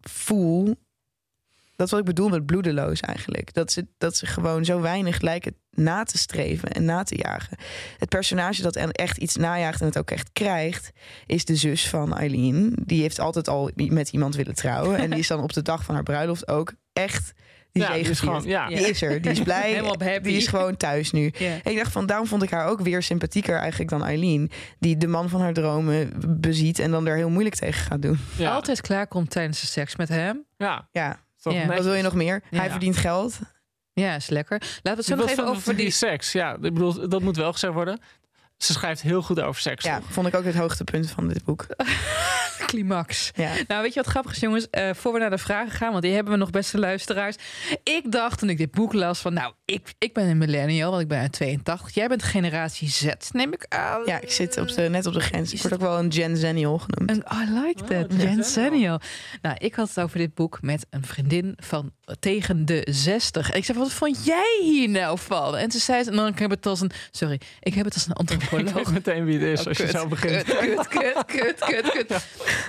[0.01, 0.77] voel.
[1.81, 3.55] Dat is wat ik bedoel met bloedeloos eigenlijk.
[3.55, 7.57] Dat ze, dat ze gewoon zo weinig lijken na te streven en na te jagen.
[7.99, 10.91] Het personage dat echt iets najaagt en het ook echt krijgt...
[11.27, 12.77] is de zus van Eileen.
[12.85, 14.99] Die heeft altijd al met iemand willen trouwen.
[14.99, 17.33] En die is dan op de dag van haar bruiloft ook echt...
[17.73, 18.69] Die Ja, die is gewoon, ja.
[18.69, 19.71] Die is er, die is blij.
[19.71, 20.29] Helemaal happy.
[20.29, 21.29] Die is gewoon thuis nu.
[21.29, 24.51] En ik dacht van, daarom vond ik haar ook weer sympathieker eigenlijk dan Eileen.
[24.79, 28.19] Die de man van haar dromen beziet en dan er heel moeilijk tegen gaat doen.
[28.37, 28.55] Ja.
[28.55, 30.45] Altijd klaarkomt tijdens de seks met hem.
[30.57, 31.67] Ja, Ja, Ja.
[31.67, 32.43] wat wil je nog meer?
[32.51, 32.59] Ja.
[32.59, 33.39] Hij verdient geld.
[33.93, 34.59] Ja, is lekker.
[34.61, 35.91] Laten we het zo nog even over die...
[35.91, 36.33] seks.
[36.33, 38.01] Ja, ik bedoel, dat moet wel gezegd worden.
[38.57, 39.85] Ze schrijft heel goed over seks.
[39.85, 40.13] Ja, toch?
[40.13, 41.67] vond ik ook het hoogtepunt van dit boek.
[42.71, 43.31] climax.
[43.35, 43.53] Ja.
[43.67, 44.71] Nou, weet je wat grappig is, jongens?
[44.71, 47.37] Eh, voor we naar de vragen gaan, want die hebben we nog, beste luisteraars.
[47.83, 51.03] Ik dacht toen ik dit boek las van, nou, ik, ik ben een millennial, want
[51.03, 51.95] ik ben uit 82.
[51.95, 54.03] Jij bent generatie Z, neem ik aan.
[54.07, 55.53] Ja, ik zit op de, net op de grens.
[55.53, 57.11] Ik word ook wel een Gen Zennial genoemd.
[57.11, 59.01] En I like that, Oh, Jen Zennial.
[59.43, 63.51] Nou, ik had het over dit boek met een vriendin van tegen de 60.
[63.51, 65.57] En ik zei, wat vond jij hier nou van?
[65.57, 68.13] En ze zei, nou, ik heb het als een, sorry, ik heb het als een
[68.13, 70.45] Ik antropoloog weet meteen wie het is Oh, als je zo begint.
[70.45, 72.27] Kut, kut, kut, kut, kut, kut.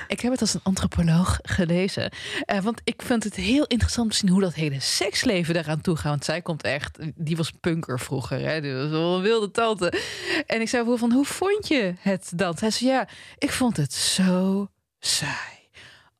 [0.07, 2.11] Ik heb het als een antropoloog gelezen.
[2.45, 5.95] Eh, want ik vind het heel interessant te zien hoe dat hele seksleven daaraan toe
[5.95, 6.09] gaat.
[6.09, 8.39] Want zij komt echt, die was punker vroeger.
[8.39, 8.61] Hè?
[8.61, 9.93] Die was wel een wilde tante.
[10.45, 12.57] En ik zei van, hoe vond je het dan?
[12.57, 14.67] Zij zei, ja, ik vond het zo
[14.99, 15.60] saai.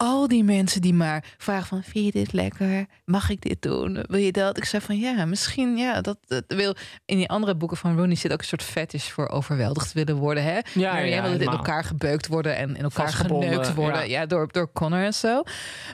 [0.01, 2.85] Al die mensen die maar vragen van, vind je dit lekker?
[3.05, 4.03] Mag ik dit doen?
[4.07, 4.57] Wil je dat?
[4.57, 6.75] Ik zei van, ja, misschien, ja, dat, dat wil...
[7.05, 10.43] In die andere boeken van Rooney zit ook een soort fetish voor overweldigd willen worden,
[10.43, 10.59] hè?
[10.73, 14.09] Ja, wil in elkaar gebeukt worden en in elkaar geneukt worden.
[14.09, 14.19] ja.
[14.19, 15.43] Ja, door, door Connor en zo.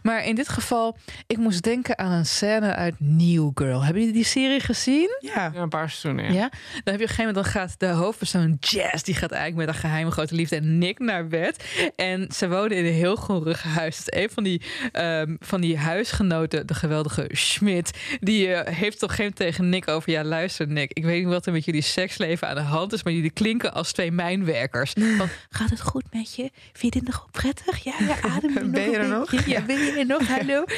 [0.04, 0.98] Maar in dit geval,
[1.28, 3.84] ik moest denken aan een scène uit New Girl.
[3.84, 5.18] Hebben jullie die serie gezien?
[5.20, 6.34] Ja, Ja, een paar seizoenen.
[6.34, 6.40] Ja.
[6.40, 6.50] Ja.
[6.50, 9.66] Dan heb je op een gegeven moment, dan gaat de hoofdpersoon Jazz, die gaat eigenlijk
[9.68, 11.64] met een geheime grote liefde en Nick naar bed.
[11.96, 13.96] En ze wonen in een heel groerig huis.
[13.98, 19.10] Dus een van die, ehm, van die huisgenoten, de geweldige Schmidt, die eh, heeft op
[19.10, 21.66] een gegeven moment tegen Nick over, ja luister Nick, ik weet niet wat er met
[21.66, 24.94] jullie seksleven aan de hand is, maar jullie klinken als twee mijnwerkers.
[25.18, 26.52] Van, gaat het goed met je?
[26.74, 27.84] Vind je dit nog prettig?
[27.84, 29.32] Ja, ja adem je nog Ben je er nog?
[29.32, 29.50] beetje?
[29.50, 30.28] Ja, ben je er nog?
[30.28, 30.64] Hallo?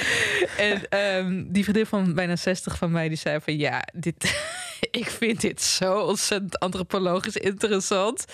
[0.58, 4.16] En ehm, die vriendin van bijna 60 van mij, die zei van ja, dit,
[4.92, 8.26] ik vind dit zo ontzettend antropologisch interessant.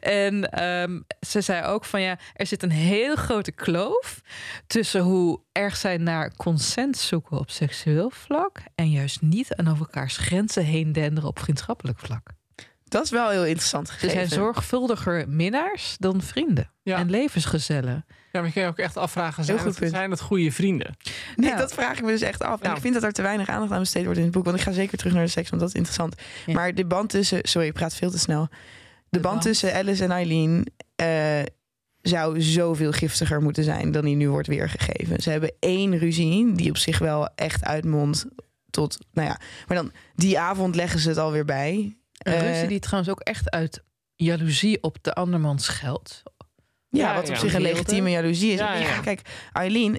[0.00, 4.20] En ehm, ze zei ook van ja, er zit een hele grote kloof
[4.66, 9.80] tussen hoe erg zij naar consent zoeken op seksueel vlak en juist niet aan over
[9.86, 12.28] elkaars grenzen heen denderen op vriendschappelijk vlak.
[12.84, 14.16] dat is wel heel interessant Ze gegeven.
[14.28, 16.98] zijn zorgvuldiger minnaars dan vrienden Ja.
[16.98, 18.04] en levensgezellen.
[18.34, 20.96] Ja, maar je kan je ook echt afvragen, zijn, het, zijn het goede vrienden?
[21.36, 21.56] Nee, Ja.
[21.56, 22.60] dat vraag ik me dus echt af.
[22.60, 22.74] En Ja.
[22.74, 24.44] ik vind dat er te weinig aandacht aan besteed wordt in het boek.
[24.44, 26.14] Want ik ga zeker terug naar de seks, want dat is interessant.
[26.46, 26.52] Ja.
[26.54, 27.38] Maar de band tussen...
[27.42, 28.42] Sorry, ik praat veel te snel.
[28.42, 28.48] De,
[29.08, 29.42] De band, band.
[29.42, 30.66] tussen Alice en Eileen...
[30.96, 31.42] eh,
[32.00, 35.22] zou zoveel giftiger moeten zijn dan die nu wordt weergegeven.
[35.22, 38.26] Ze hebben één ruzie die op zich wel echt uitmondt
[38.70, 38.98] tot...
[39.12, 41.96] Nou ja, maar dan die avond leggen ze het alweer bij.
[42.18, 43.82] Een Eh, ruzie die trouwens ook echt uit
[44.16, 46.22] jaloezie op de andermans geld.
[46.96, 48.60] Ja, wat op zich een legitieme jaloezie is.
[49.02, 49.20] Kijk,
[49.52, 49.98] Eileen...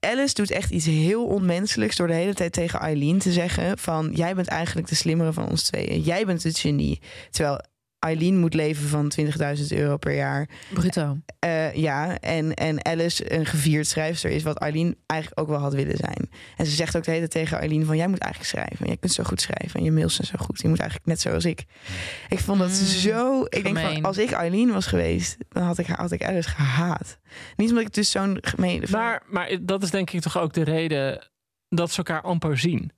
[0.00, 4.10] Alice doet echt iets heel onmenselijks door de hele tijd tegen Eileen te zeggen van...
[4.14, 6.00] jij bent eigenlijk de slimmere van ons tweeën.
[6.00, 7.00] Jij bent het genie.
[7.30, 7.60] Terwijl
[8.06, 9.30] Eileen moet leven van 20.000
[9.68, 10.48] euro per jaar.
[10.72, 11.18] Bruto.
[11.38, 14.42] Eh, ja, en, en Alice een gevierd schrijfster is...
[14.42, 16.30] wat Eileen eigenlijk ook wel had willen zijn.
[16.56, 17.96] En ze zegt ook de hele tijd tegen Eileen van...
[17.96, 18.86] jij moet eigenlijk schrijven.
[18.86, 19.78] Jij kunt zo goed schrijven.
[19.80, 20.60] En je mails zijn zo goed.
[20.60, 21.64] Je moet eigenlijk net zoals ik.
[22.28, 23.42] Ik vond dat Mm, zo...
[23.48, 25.36] Ik denk van, als ik Eileen was geweest...
[25.48, 27.18] dan had ik, haar- had ik Alice gehaat.
[27.56, 28.84] Niet omdat ik dus zo'n gemeen...
[28.90, 31.28] Maar, maar dat is denk ik toch ook de reden
[31.68, 32.90] dat ze elkaar amper zien.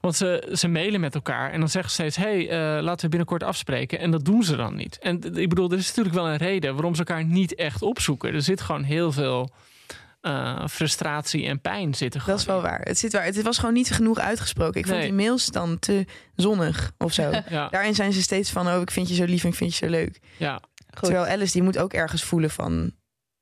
[0.00, 3.08] Want ze, ze mailen met elkaar en dan zeggen ze steeds: hey, eh, laten we
[3.08, 3.98] binnenkort afspreken.
[3.98, 4.98] En dat doen ze dan niet.
[4.98, 8.34] En ik bedoel, er is natuurlijk wel een reden waarom ze elkaar niet echt opzoeken.
[8.34, 9.50] Er zit gewoon heel veel
[10.20, 12.22] eh, frustratie en pijn zitten.
[12.26, 12.80] Dat is wel waar.
[12.80, 13.24] Het, zit waar.
[13.24, 14.80] het was gewoon niet genoeg uitgesproken.
[14.80, 17.30] Ik vond die mails dan te zonnig of zo.
[17.48, 18.68] Ja, Daarin zijn ze steeds van...
[18.68, 20.20] oh, ik vind je zo lief en ik vind je zo leuk.
[20.36, 20.60] ja.
[21.00, 22.92] Terwijl Alice, die moet ook ergens voelen van...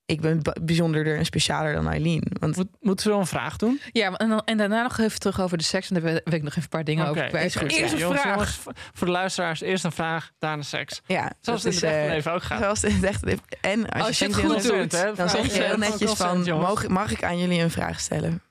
[0.08, 2.22] ik ben bijzonderder en specialer dan Eileen.
[2.40, 3.80] Want Moet, moeten we wel een vraag doen?
[3.92, 5.90] Ja, en, dan, en daarna nog even terug over de seks.
[5.90, 7.56] En daar wil ik nog even een paar dingen over kwijt.
[7.56, 7.72] goed.
[7.72, 8.24] Eerst een vraag.
[8.24, 8.58] jongens,
[8.92, 11.00] voor de luisteraars, eerst een vraag, daarna seks.
[11.06, 12.58] ja, Zoals het dat in het is, echte eh, leven ook gaat.
[12.60, 13.42] Zoals het in het echte leven.
[13.60, 15.14] En als, Als je het goed doet, hè?
[15.14, 18.42] dan zeg je heel netjes van, mag, mag ik aan jullie een vraag stellen?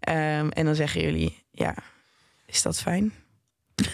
[0.00, 1.74] Ehm, en dan zeggen jullie, ja,
[2.46, 3.12] is dat fijn?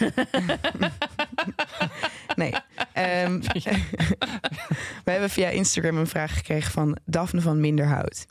[2.36, 2.54] nee.
[2.92, 3.40] Ehm,
[5.04, 8.26] we hebben via Instagram een vraag gekregen van Daphne van Minderhout.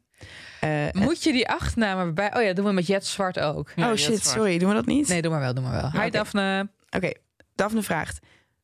[0.59, 2.35] Eh, Moet je die achternamen bij?
[2.35, 3.71] Oh ja, doen we met Jet Zwart ook.
[3.75, 4.37] Ja, oh Jet shit, Zwart.
[4.37, 5.07] sorry, doen we dat niet?
[5.07, 5.91] Nee, doe maar wel, doe maar wel.
[5.91, 6.09] Hi Oké.
[6.09, 6.69] Daphne.
[6.89, 7.11] Oké,
[7.55, 8.19] Daphne vraagt: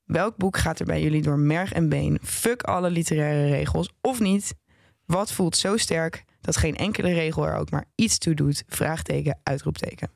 [0.05, 2.19] welk boek gaat er bij jullie door merg en been?
[2.23, 4.53] Fuck alle literaire regels of niet?
[5.05, 8.63] Wat voelt zo sterk dat geen enkele regel er ook maar iets toe doet?
[8.67, 10.09] Vraagteken, uitroepteken.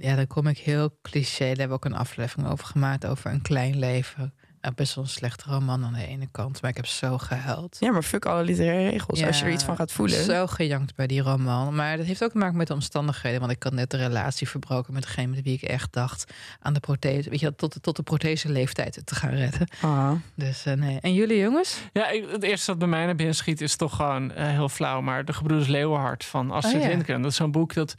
[0.00, 1.38] Ja, dan kom ik heel cliché.
[1.38, 3.06] Daar hebben we ook een aflevering over gemaakt.
[3.06, 4.34] Over een klein leven.
[4.60, 6.62] Nou, best wel een slechte roman aan de ene kant.
[6.62, 7.76] Maar ik heb zo gehuild.
[7.80, 9.22] Ja, maar fuck alle literaire regels.
[9.24, 10.24] Als je er iets van gaat voelen.
[10.24, 11.74] Zo gejankt bij die roman.
[11.74, 13.40] Maar dat heeft ook te maken met de omstandigheden.
[13.40, 16.72] Want ik had net de relatie verbroken met degene met wie ik echt dacht aan
[16.72, 17.30] de prothese.
[17.30, 19.68] Weet je, tot de, tot de prothese leeftijd te gaan redden.
[19.80, 20.12] Ah.
[20.34, 20.98] Dus eh, nee.
[21.00, 21.78] En jullie jongens?
[21.92, 24.68] Ja, ik, het eerste wat bij mij naar binnen schiet is toch gewoon eh, heel
[24.68, 25.00] flauw.
[25.00, 26.88] Maar De Gebroeders Leeuwenhart van Astrid Oh, ja.
[26.88, 27.22] Lindgren.
[27.22, 27.94] Dat is zo'n boek dat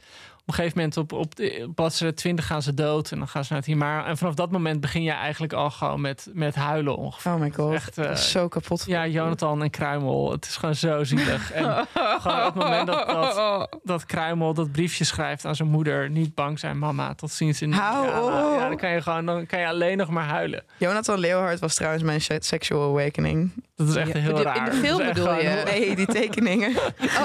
[0.48, 3.10] een gegeven moment op, op de bladzijde 20 gaan ze dood.
[3.10, 4.06] En dan gaan ze naar het Himaar.
[4.06, 7.32] En vanaf dat moment begin je eigenlijk al gewoon met, met huilen ongeveer.
[7.32, 7.72] Oh my god.
[7.72, 8.84] Echt, eh, zo kapot.
[8.86, 10.30] Ja, Jonathan en Kruimel.
[10.32, 11.52] Het is gewoon zo zielig.
[11.52, 16.10] En gewoon op het moment dat, dat, dat Kruimel dat briefje schrijft aan zijn moeder.
[16.10, 17.14] Niet bang zijn, mama.
[17.14, 18.58] Tot ziens in Hou ja, op.
[18.58, 20.62] ja, dan kan je gewoon dan kan je alleen nog maar huilen.
[20.76, 23.50] Jonathan Leeuwhard was trouwens mijn se- sexual awakening.
[23.86, 24.72] Dat is echt Ja, heel in de raar.
[24.72, 25.62] film Dat bedoel je?
[25.64, 26.72] Nee, die tekeningen.
[27.02, 27.24] Oh,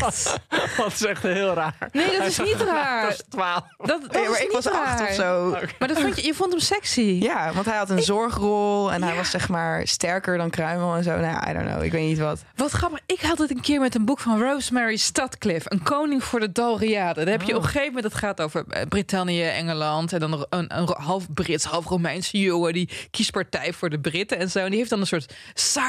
[0.00, 0.40] echt?
[0.76, 1.88] Dat is echt heel raar.
[1.92, 3.02] Nee, dat is niet raar.
[3.02, 3.60] Dat is 12.
[3.78, 5.08] Dat, dat maar ik was acht raar.
[5.08, 5.50] of zo.
[5.78, 7.18] Maar dat vond je, je vond hem sexy.
[7.22, 11.02] Ja, want hij had een zorgrol en hij was zeg maar sterker dan Kruimel en
[11.02, 11.10] zo.
[11.10, 11.82] Nou, ja, I don't know.
[11.84, 12.40] Ik weet niet wat.
[12.56, 12.98] Wat grappig.
[13.06, 15.72] Ik had het een keer met een boek van Rosemary Stadcliffe.
[15.72, 17.24] Een koning voor de Dalriade.
[17.24, 17.56] Daar heb je Oh.
[17.58, 20.12] op een gegeven moment, het gaat over eh, Brittannië, Engeland.
[20.12, 22.72] En dan een, een, een half Brits, half Romeinse jongen.
[22.72, 24.58] Die kiest partij voor de Britten en zo.
[24.58, 25.34] En die heeft dan een soort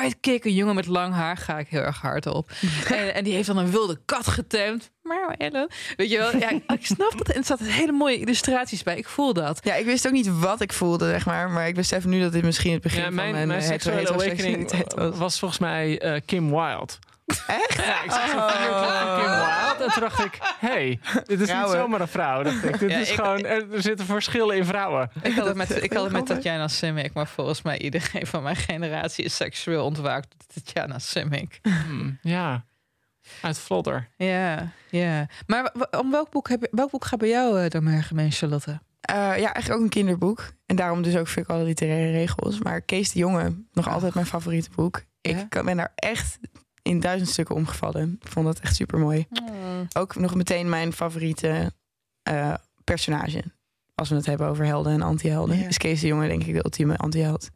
[0.02, 0.46] sidekick.
[0.46, 1.38] Een jongen met lang haar.
[1.38, 2.52] Ga ik heel erg hard op.
[2.88, 4.92] en, en die heeft dan een wilde kat getemd.
[5.02, 5.68] Maar Ellen.
[5.96, 6.38] Weet je wel?
[6.38, 7.30] Ja, ik snap dat.
[7.30, 8.98] En er zaten hele mooie illustraties bij.
[8.98, 9.60] Ik voel dat.
[9.64, 11.50] Ja, ik wist ook niet wat ik voelde, zeg maar.
[11.50, 13.68] Maar ik besef nu dat dit misschien het begin Ja, van mijn, mijn, mijn eh,
[13.68, 15.18] seksuele awakening was.
[15.18, 16.94] was volgens mij eh, Kim Wilde.
[17.48, 17.76] Echt?
[17.86, 18.48] Ja, ik zag Oh.
[19.20, 21.72] Kim en toen dacht ik, hey, dit is Vrouwen.
[21.72, 22.44] niet zomaar een vrouw.
[22.44, 22.80] Dacht ik.
[22.80, 25.12] Dit Ja, is ik- gewoon, er, er zitten verschillen in vrouwen.
[25.22, 26.26] Ik had het met, ik had het met.
[26.26, 27.14] Tatjana Simic.
[27.14, 30.28] Maar volgens mij iedereen van mijn generatie is seksueel ontwaakt.
[30.38, 31.60] door Tatjana Simic.
[31.62, 32.66] Hmm, ja,
[33.42, 34.10] uit Vlodder.
[34.18, 35.28] Ja, ja.
[35.48, 38.32] Maar om welk boek, heb je, welk boek gaat bij jou uh, door mergen heen,
[38.32, 38.80] Charlotte?
[39.02, 40.52] Eh, ja, eigenlijk ook een kinderboek.
[40.66, 42.60] En daarom dus ook fuck alle literaire regels.
[42.60, 45.04] Maar Kees de Jonge, nog altijd mijn favoriete boek.
[45.22, 46.38] Ik ben daar echt
[46.90, 48.18] in duizend stukken omgevallen.
[48.22, 49.28] Ik vond dat echt super mooi.
[49.98, 51.72] Ook nog meteen mijn favoriete
[52.24, 53.44] eh, personage.
[53.96, 55.58] Als we het hebben over helden en anti-helden.
[55.60, 55.68] Ja.
[55.68, 57.50] Is Kees de Jonge denk ik de ultieme anti-held.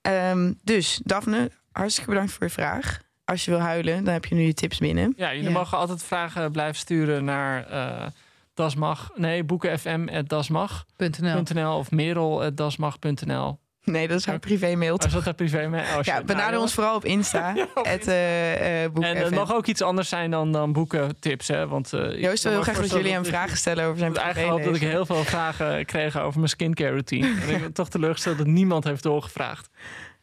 [0.00, 3.00] Ehm, dus, Daphne, hartstikke bedankt voor je vraag.
[3.24, 5.12] Als je wil huilen, dan heb je nu je tips binnen.
[5.16, 5.54] Ja, jullie Ja.
[5.58, 8.06] mogen altijd vragen blijven sturen naar eh
[8.54, 9.10] dasmag.
[9.14, 11.76] Nee, boekenfm.dasmag.nl .nl.
[11.76, 13.58] of merel.dasmag.nl.
[13.96, 14.94] Nee, dat is haar privé mail.
[14.94, 15.98] Oh, is dat een privé mail?
[15.98, 16.02] Oh.
[16.02, 17.54] Ja, benader Nou, ons vooral op Insta.
[17.74, 19.34] op het eh, eh, En het FM.
[19.34, 21.66] mag ook iets anders zijn dan, dan boekentips, hè?
[21.68, 23.56] Want, eh, Joost wil heel graag dat jullie hem vragen.
[23.56, 26.50] stellen over zijn Ik had eigenlijk gehoopt dat ik heel veel vragen kreeg over mijn
[26.50, 27.26] skincare routine.
[27.42, 29.68] En ik ben toch teleurgesteld dat niemand heeft doorgevraagd.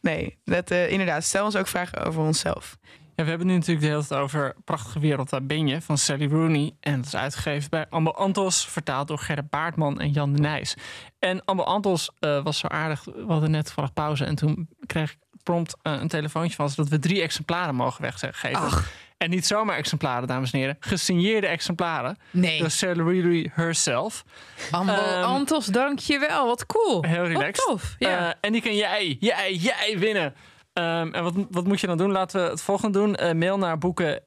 [0.02, 1.24] Nee, dat, eh, inderdaad.
[1.24, 2.78] Stel ons ook vragen over onszelf.
[3.18, 5.98] Ja, we hebben nu natuurlijk de hele tijd over Prachtige Wereld, daar ben je, van
[5.98, 6.76] Sally Rooney.
[6.80, 10.76] En dat is uitgegeven bij Amber Antos, vertaald door Gerrit Baartman en Jan de Nijs.
[11.20, 14.26] En Amber Antos eh, was zo aardig, we hadden net toevallig pauze.
[14.26, 18.02] En toen kreeg ik prompt eh, een telefoontje van ze dat we drie exemplaren mogen
[18.02, 18.84] weggeven.
[19.18, 20.78] En niet zomaar exemplaren, dames en heren.
[20.80, 22.18] Gesigneerde exemplaren.
[22.32, 22.60] Nee.
[22.60, 24.24] Door Sally Rooney herself.
[24.72, 26.46] Ambo Ehm, Antos, dankjewel.
[26.46, 27.04] Wat cool.
[27.04, 27.66] Heel Wat relaxed.
[27.66, 27.96] tof.
[28.00, 28.30] Ja.
[28.30, 30.34] Eh, en die kan jij, jij, jij winnen.
[30.78, 32.12] Ehm, en wat, wat moet je dan doen?
[32.12, 33.16] Laten we het volgende doen.
[33.16, 34.24] Eh, mail naar boeken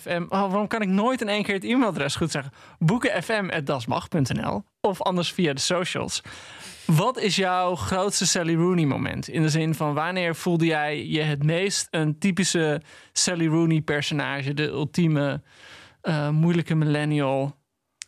[0.00, 0.22] FM.
[0.28, 2.52] Oh, waarom kan ik nooit in één keer het e-mailadres goed zeggen?
[2.78, 6.22] boekenfm.dasmag.nl of anders via de socials.
[6.86, 9.28] Wat is jouw grootste Sally Rooney moment?
[9.28, 12.82] In de zin van wanneer voelde jij je het meest een typische
[13.12, 14.54] Sally Rooney personage?
[14.54, 15.42] De ultieme
[16.00, 17.59] eh, moeilijke millennial.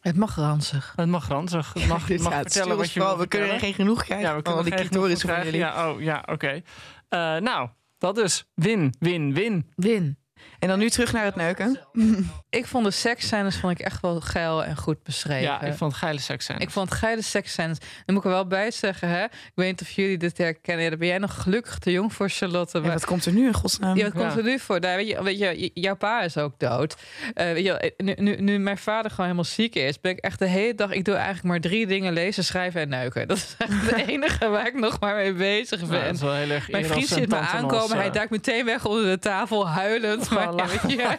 [0.03, 0.93] Het mag ranzig.
[0.97, 1.73] Het mag ranzig.
[1.73, 4.37] Het mag, je mag vertellen wat je wil We kunnen er geen genoeg krijgen Ja,
[4.37, 5.59] we van al kunnen die genoeg van jullie.
[5.59, 6.63] Ja, oh, ja oké.
[7.09, 9.71] Eh, nou, dat is win, win, win.
[9.75, 10.19] Win.
[10.63, 11.79] En dan nu terug naar het neuken.
[12.51, 15.43] Ik vond de seksscènes vond ik echt wel geil en goed beschreven.
[15.43, 16.59] Ja, ik vond het geile seks zijn.
[16.59, 17.79] Ik vond het geile seksscènes.
[17.79, 19.25] Dan moet ik er wel bij zeggen, hè?
[19.25, 20.85] Ik weet niet of jullie dit herkennen.
[20.85, 22.79] Ja, dan ben jij nog gelukkig te jong voor Charlotte.
[22.79, 23.97] Ja, maar- wat komt er nu in godsnaam?
[23.97, 24.39] Ja, wat komt Ja.
[24.39, 24.81] er nu voor?
[24.81, 26.97] Nou, weet, je, weet je, jouw pa is ook dood.
[27.35, 30.39] Eh, weet je, nu, nu, nu mijn vader gewoon helemaal ziek is, ben ik echt
[30.39, 30.91] de hele dag.
[30.91, 33.29] Ik doe eigenlijk maar drie dingen: lezen, schrijven en neuken.
[33.29, 35.99] Dat is echt het enige waar ik nog maar mee bezig ben.
[35.99, 37.97] Ja, dat is wel heel erg mijn vriend en ziet me aankomen.
[37.97, 38.13] Hij eh.
[38.13, 40.31] duikt meteen weg onder de tafel, huilend.
[40.31, 41.19] Maar, Ja,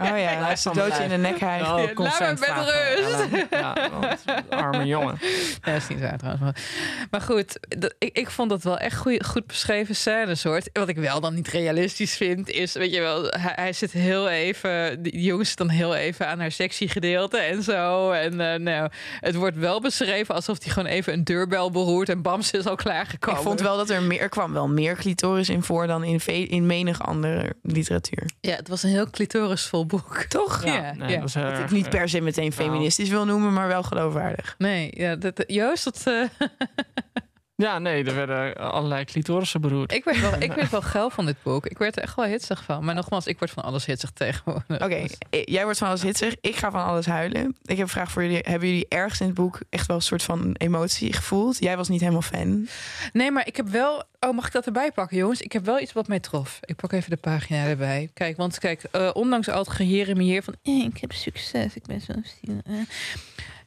[0.00, 1.70] Oh ja, hij is doodje in de nek hijgt.
[1.70, 3.46] Oh, Ja, laat me met rust.
[3.50, 5.18] Ja, want, arme jongen.
[5.20, 6.60] Ja, dat is niet waar trouwens.
[7.10, 10.60] Maar, goed, dat, ik, ik vond dat wel echt goeie, goed beschreven scènes hoor.
[10.72, 14.28] Wat ik wel dan niet realistisch vind, is, weet je wel, hij, hij zit heel
[14.28, 18.10] even, die jongens zit dan heel even aan haar sexy gedeelte en zo.
[18.10, 18.90] En eh, nou,
[19.20, 22.66] het wordt wel beschreven alsof hij gewoon even een deurbel beroert en bam, ze is
[22.66, 23.40] al klaargekomen.
[23.40, 26.20] Ik vond wel dat er meer, er kwam wel meer clitoris in voor dan in,
[26.48, 28.30] in menig andere literatuur.
[28.40, 30.24] Ja, het was een heel clitorisvol boek.
[30.28, 30.64] Toch?
[30.64, 31.20] Ja, nee, ja.
[31.20, 34.54] dat Wat ik niet eh, per se meteen feministisch wil noemen, maar wel geloofwaardig.
[34.58, 36.48] Nee, ja, dat, Joost, dat, eh,
[37.58, 39.92] Ja, nee, er werden allerlei clitorissen beroerd.
[39.92, 41.66] ik, werd wel, ik werd wel geil van dit boek.
[41.66, 42.84] Ik werd er echt wel hitsig van.
[42.84, 44.80] Maar nogmaals, ik word van alles hitsig tegenwoordig.
[44.82, 46.36] Oké, eh, jij wordt van alles hitsig.
[46.40, 47.56] Ik ga van alles huilen.
[47.62, 48.38] Ik heb een vraag voor jullie.
[48.42, 51.58] Hebben jullie ergens in het boek echt wel een soort van emotie gevoeld?
[51.58, 52.68] Jij was niet helemaal fan.
[53.12, 54.04] Nee, maar ik heb wel.
[54.20, 55.40] Oh, mag ik dat erbij pakken, jongens?
[55.40, 56.58] Ik heb wel iets wat mij trof.
[56.60, 58.10] Ik pak even de pagina erbij.
[58.14, 60.54] Kijk, want kijk, eh, ondanks al het geheer me hier van.
[60.62, 62.60] Eh, ik heb succes, ik ben zo stil.
[62.64, 62.74] eh,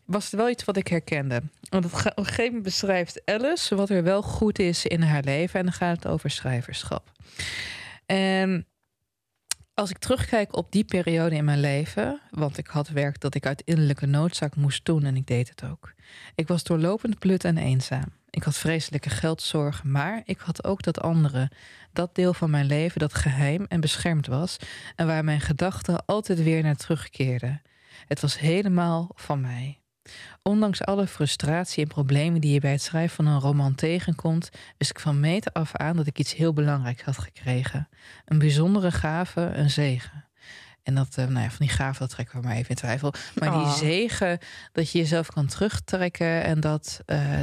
[0.10, 1.42] was wel iets wat ik herkende.
[1.70, 5.60] Want op een gegeven moment beschrijft Alice wat er wel goed is in haar leven.
[5.60, 7.12] En dan gaat het over schrijverschap.
[8.06, 8.68] En
[9.74, 13.46] als ik terugkijk op die periode in mijn leven, want ik had werk dat ik
[13.46, 15.94] uit innerlijke noodzaak moest doen en ik deed het ook.
[16.36, 18.14] Ik was doorlopend blut en eenzaam.
[18.30, 21.52] Ik had vreselijke geldzorgen, maar ik had ook dat andere,
[21.94, 24.58] dat deel van mijn leven dat geheim en beschermd was
[24.96, 27.62] en waar mijn gedachten altijd weer naar terugkeerden.
[28.08, 29.79] Het was helemaal van mij.
[30.42, 34.92] Ondanks alle frustratie en problemen die je bij het schrijven van een roman tegenkomt, wist
[34.92, 37.90] ik van meet af aan dat ik iets heel belangrijks had gekregen.
[38.26, 40.29] Een bijzondere gave, een zegen.
[40.84, 43.14] En dat, eh, nou ja, van die gave, dat trekken we maar even in twijfel.
[43.36, 43.74] Maar die Oh.
[43.78, 44.40] zegen,
[44.72, 46.44] dat je jezelf kan terugtrekken.
[46.44, 47.40] En dat, eh,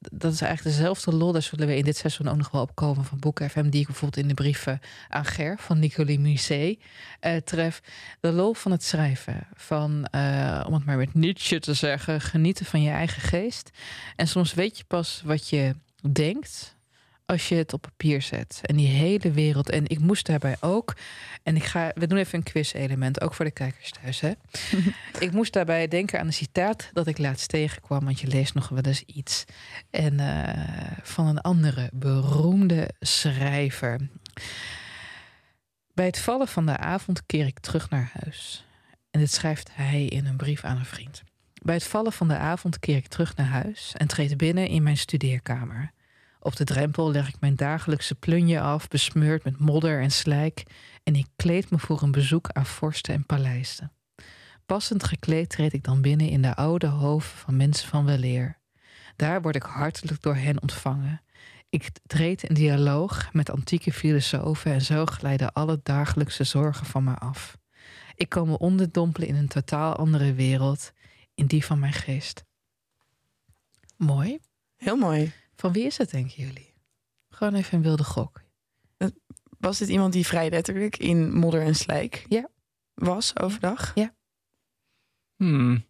[0.00, 1.32] dat is eigenlijk dezelfde lol.
[1.32, 3.68] Daar zullen we in dit seizoen ook nog wel opkomen van Boek FM.
[3.68, 6.78] Die ik bijvoorbeeld in de brieven aan Ger van Nicolie Musset
[7.20, 7.80] eh, tref.
[8.20, 9.46] De lol van het schrijven.
[9.54, 13.70] Van, eh, om het maar met Nietzsche te zeggen, genieten van je eigen geest.
[14.16, 15.74] En soms weet je pas wat je
[16.12, 16.76] denkt
[17.28, 18.60] als je het op papier zet.
[18.62, 19.70] En die hele wereld.
[19.70, 20.96] En ik moest daarbij ook.
[21.42, 21.90] En ik ga.
[21.94, 24.20] We doen even een quiz-element, ook voor de kijkers thuis.
[24.20, 24.32] Hè?
[25.26, 28.04] ik moest daarbij denken aan een citaat dat ik laatst tegenkwam.
[28.04, 29.44] Want je leest nog wel eens iets.
[29.90, 34.08] En eh, van een andere beroemde schrijver.
[35.94, 38.64] Bij het vallen van de avond keer ik terug naar huis.
[39.10, 41.22] En dit schrijft hij in een brief aan een vriend.
[41.62, 44.82] Bij het vallen van de avond keer ik terug naar huis en treed binnen in
[44.82, 45.92] mijn studeerkamer.
[46.40, 50.62] Op de drempel leg ik mijn dagelijkse plunje af, besmeurd met modder en slijk,
[51.02, 53.92] en ik kleed me voor een bezoek aan vorsten en paleizen.
[54.66, 58.58] Passend gekleed treed ik dan binnen in de oude hoven van mensen van weleer.
[59.16, 61.22] Daar word ik hartelijk door hen ontvangen.
[61.70, 67.14] Ik treed in dialoog met antieke filosofen en zo glijden alle dagelijkse zorgen van me
[67.14, 67.56] af.
[68.14, 70.92] Ik kan me onderdompelen in een totaal andere wereld,
[71.34, 72.44] in die van mijn geest.
[73.96, 74.38] Mooi.
[74.76, 75.32] Heel mooi.
[75.60, 76.74] Van wie is het, denken jullie?
[77.28, 78.40] Gewoon even een wilde gok.
[79.58, 82.48] Was dit iemand die vrij letterlijk in modder en slijk Ja.
[82.94, 83.94] was overdag?
[85.36, 85.86] Hmm.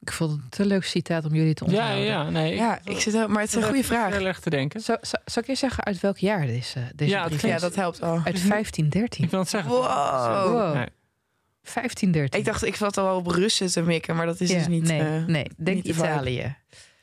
[0.00, 2.04] Ik vond het een te leuk citaat om jullie te Ja, onthouden.
[2.04, 2.54] ja, nee.
[2.54, 4.12] Ja, ik zit, maar het is een goede vraag.
[4.12, 4.80] Heel erg te denken.
[4.80, 7.50] Zou, zou, zou ik eerst zeggen uit welk jaar deze, deze Ja, brief is?
[7.50, 8.14] Ja, dat helpt al.
[8.14, 9.24] Uit 1513.
[9.24, 9.70] Ik wil het zeggen.
[9.70, 10.52] Wow.
[10.52, 10.74] Wow.
[10.74, 10.88] Nee.
[11.62, 12.38] 1513.
[12.40, 14.66] Ik dacht, ik zat al wel op Russen te mikken, maar dat is Ja, dus
[14.66, 14.82] niet...
[14.82, 16.06] nee, eh, nee, denk niet de vibe.
[16.06, 16.56] Italië.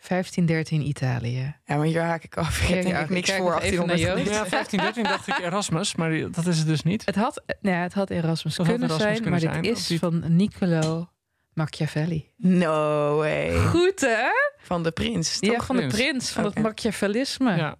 [0.08, 1.56] 1513 Italië.
[1.66, 2.62] Ja, maar hier haak ik af.
[2.62, 4.12] Ik Ja, heb denk ja, ik niks ik voor nog even naar 1800 Joost.
[4.12, 4.44] gelezen.
[4.44, 7.06] Ja, 15, 13 dacht ik Erasmus, maar die- dat is het dus niet.
[7.06, 9.64] Het had, nou ja, het had Erasmus Dat had kunnen Erasmus zijn, kunnen maar zijn,
[9.64, 11.10] dit is die- van Niccolo
[11.54, 12.32] Machiavelli.
[12.38, 13.58] No way.
[13.66, 14.28] Goed, hè?
[14.58, 15.66] Van de prins, Ja, toch?
[15.66, 16.30] van de Prins.
[16.30, 17.56] van het Machiavellisme.
[17.56, 17.76] Ja.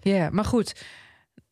[0.00, 0.30] Ja.
[0.30, 0.84] maar goed.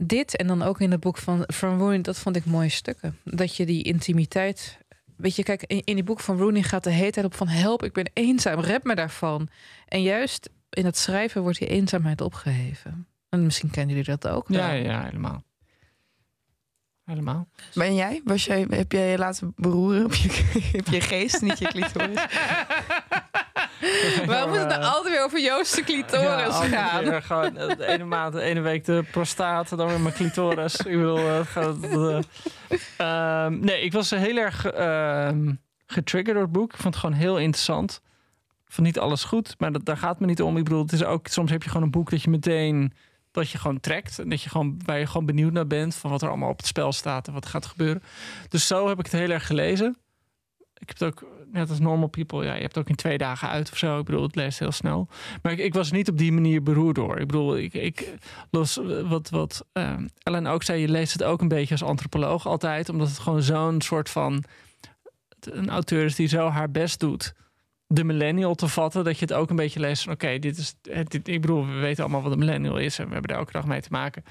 [0.07, 3.19] Dit en dan ook in het boek van Van Rooney, dat vond ik mooie stukken.
[3.25, 4.79] Dat je die intimiteit...
[5.17, 7.49] Weet je, kijk, in, in die boek van Rooney gaat de hele tijd op van...
[7.49, 9.49] help, ik ben eenzaam, red me daarvan.
[9.89, 13.07] En juist in het schrijven wordt die eenzaamheid opgeheven.
[13.29, 14.49] En misschien kennen jullie dat ook.
[14.49, 14.67] Ja, wel.
[14.67, 15.43] ja, ja, helemaal.
[17.05, 17.49] Helemaal.
[17.75, 18.21] Ben jij?
[18.25, 18.67] Was jij?
[18.69, 20.29] Heb jij je laten beroeren op je,
[20.81, 22.27] op je geest, niet je clitoris?
[24.27, 27.05] Waarom moet het nou altijd weer over Joost de clitoris gaan?
[27.05, 30.77] weer gewoon eh, de ene maand, de ene week de prostaat, dan weer mijn clitoris.
[30.77, 31.83] ik bedoel, eh, het gaat...
[31.83, 32.19] eh,
[32.97, 35.53] ehm, nee, ik was heel erg ehm,
[35.87, 36.73] getriggerd door het boek.
[36.73, 38.01] Ik vond het gewoon heel interessant.
[38.67, 40.57] Ik vond niet alles goed, maar dat, daar gaat het me niet om.
[40.57, 42.93] Ik bedoel, het is ook, soms heb je gewoon een boek dat je meteen
[43.31, 44.19] dat je gewoon trekt.
[44.19, 46.57] En dat je gewoon, waar je gewoon benieuwd naar bent van wat er allemaal op
[46.57, 48.03] het spel staat en wat gaat gebeuren.
[48.49, 49.97] Dus zo heb ik het heel erg gelezen.
[50.75, 53.49] Ik heb het ook, net als normal people, ja, je hebt ook in twee dagen
[53.49, 53.99] uit of zo.
[53.99, 55.09] Ik bedoel, het leest heel snel.
[55.43, 57.19] Maar ik, ik was niet op die manier beroerd door.
[57.19, 58.15] Ik bedoel, ik, ik
[58.51, 62.47] los wat, wat ehm, Ellen ook zei, je leest het ook een beetje als antropoloog
[62.47, 64.45] altijd, omdat het gewoon zo'n soort van
[65.41, 67.35] een auteur is die zo haar best doet
[67.87, 70.75] de millennial te vatten, dat je het ook een beetje leest van oké, dit is,
[71.23, 73.67] ik bedoel, we weten allemaal wat een millennial is en we hebben er elke dag
[73.67, 74.25] mee te maken.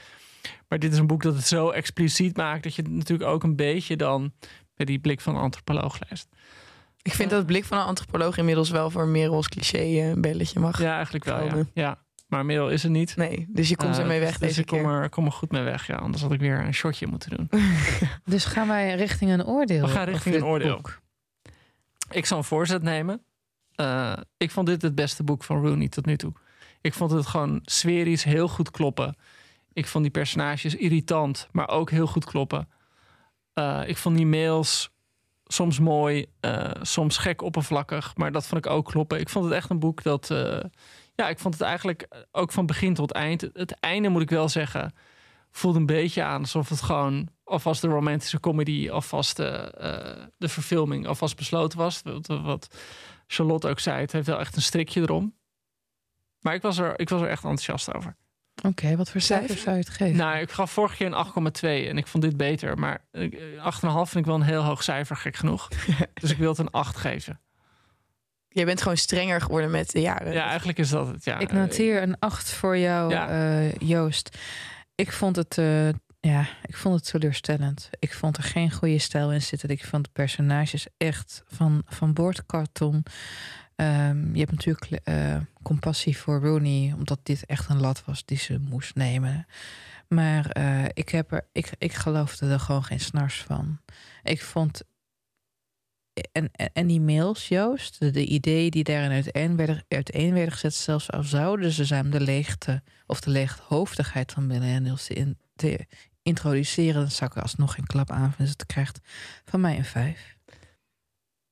[0.68, 3.44] Maar dit is een boek dat het zo expliciet maakt dat je het natuurlijk ook
[3.44, 4.34] een beetje dan
[4.76, 6.28] met die blik van antropoloog leest.
[7.04, 10.22] Ik vind dat het blik van een antropoloog inmiddels wel voor Merels cliché eh, een
[10.22, 10.80] belletje mag.
[10.82, 11.66] Ja, eigenlijk wel.
[11.74, 12.02] Ja.
[12.28, 13.16] Maar Merel is er niet.
[13.16, 15.52] Nee, dus je komt Eh, ermee weg dus deze ik kom er, kom er goed
[15.52, 15.88] mee weg.
[15.88, 17.50] Ja, anders had ik weer een shotje moeten doen.
[18.26, 19.82] Dus gaan wij richting een oordeel?
[19.86, 20.76] We gaan richting een oordeel.
[20.76, 21.02] boek?
[22.12, 23.22] Ik zal een voorzet nemen.
[23.76, 26.34] Eh, ik vond dit het beste boek van Rooney tot nu toe.
[26.82, 29.16] Ik vond het gewoon sferisch heel goed kloppen.
[29.74, 32.70] Ik vond die personages irritant, maar ook heel goed kloppen.
[33.54, 34.93] Eh, ik vond die mails
[35.44, 39.20] soms mooi, eh, soms gek oppervlakkig, maar dat vond ik ook kloppen.
[39.20, 40.32] Ik vond het echt een boek dat.
[40.32, 40.60] eh,
[41.16, 43.42] ja, ik vond het eigenlijk ook van begin tot eind.
[43.54, 44.94] Het einde moet ik wel zeggen,
[45.52, 50.50] voelde een beetje aan alsof het gewoon alvast de romantische comedy, alvast de, eh, de
[50.50, 52.02] verfilming, alvast besloten was.
[52.02, 52.76] Wat, wat
[53.28, 55.36] Charlotte ook zei, het heeft wel echt een strikje erom.
[56.40, 58.16] Maar ik was er, ik was er echt enthousiast over.
[58.62, 59.64] Oké, wat voor cijfer Cijfer?
[59.64, 60.16] zou je het geven?
[60.18, 61.26] Nou, ik gaf vorige keer een
[61.84, 62.80] 8,2 en ik vond dit beter.
[62.80, 63.32] Maar eh, 8,5
[63.82, 65.68] vind ik wel een heel hoog cijfer, gek genoeg.
[66.22, 67.40] dus ik wil het een 8 geven.
[68.50, 70.34] Je bent gewoon strenger geworden met de jaren.
[70.34, 71.24] Ja, eigenlijk is dat het.
[71.24, 73.30] Ja, ik noteer een 8 voor jou, Ja.
[73.30, 74.38] eh, Joost.
[74.96, 75.90] Ik vond het, eh,
[76.20, 77.90] ja, ik vond het teleurstellend.
[78.00, 79.70] Ik vond er geen goede stijl in zitten.
[79.70, 83.04] Ik vond de personages echt van, van boordkarton.
[83.76, 88.38] Ehm, je hebt natuurlijk eh, compassie voor Rooney, omdat dit echt een lat was die
[88.38, 89.46] ze moest nemen.
[90.08, 93.80] Maar eh, ik, heb er, ik, ik geloofde er gewoon geen snars van.
[94.24, 94.82] Ik vond.
[96.32, 101.12] En, en, die mails, Joost, de, de ideeën die daarin uiteen werden, uiteen gezet, zelfs
[101.12, 105.88] al zouden ze zijn om de leegte of de leeghoofdigheid van millennials in, te
[106.22, 108.34] introduceren, dan zou ik alsnog geen klap aan.
[108.38, 109.00] Dus het krijgt
[109.46, 110.38] van mij een vijf.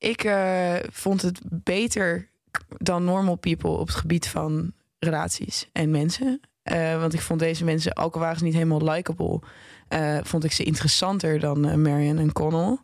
[0.02, 2.28] Ik eh, vond het beter
[2.68, 6.40] dan normal people op het gebied van relaties en mensen.
[6.62, 9.40] Eh, want ik vond deze mensen, ook al waren ze niet helemaal likable,
[9.88, 12.78] eh, vond ik ze interessanter dan Marion en Connell.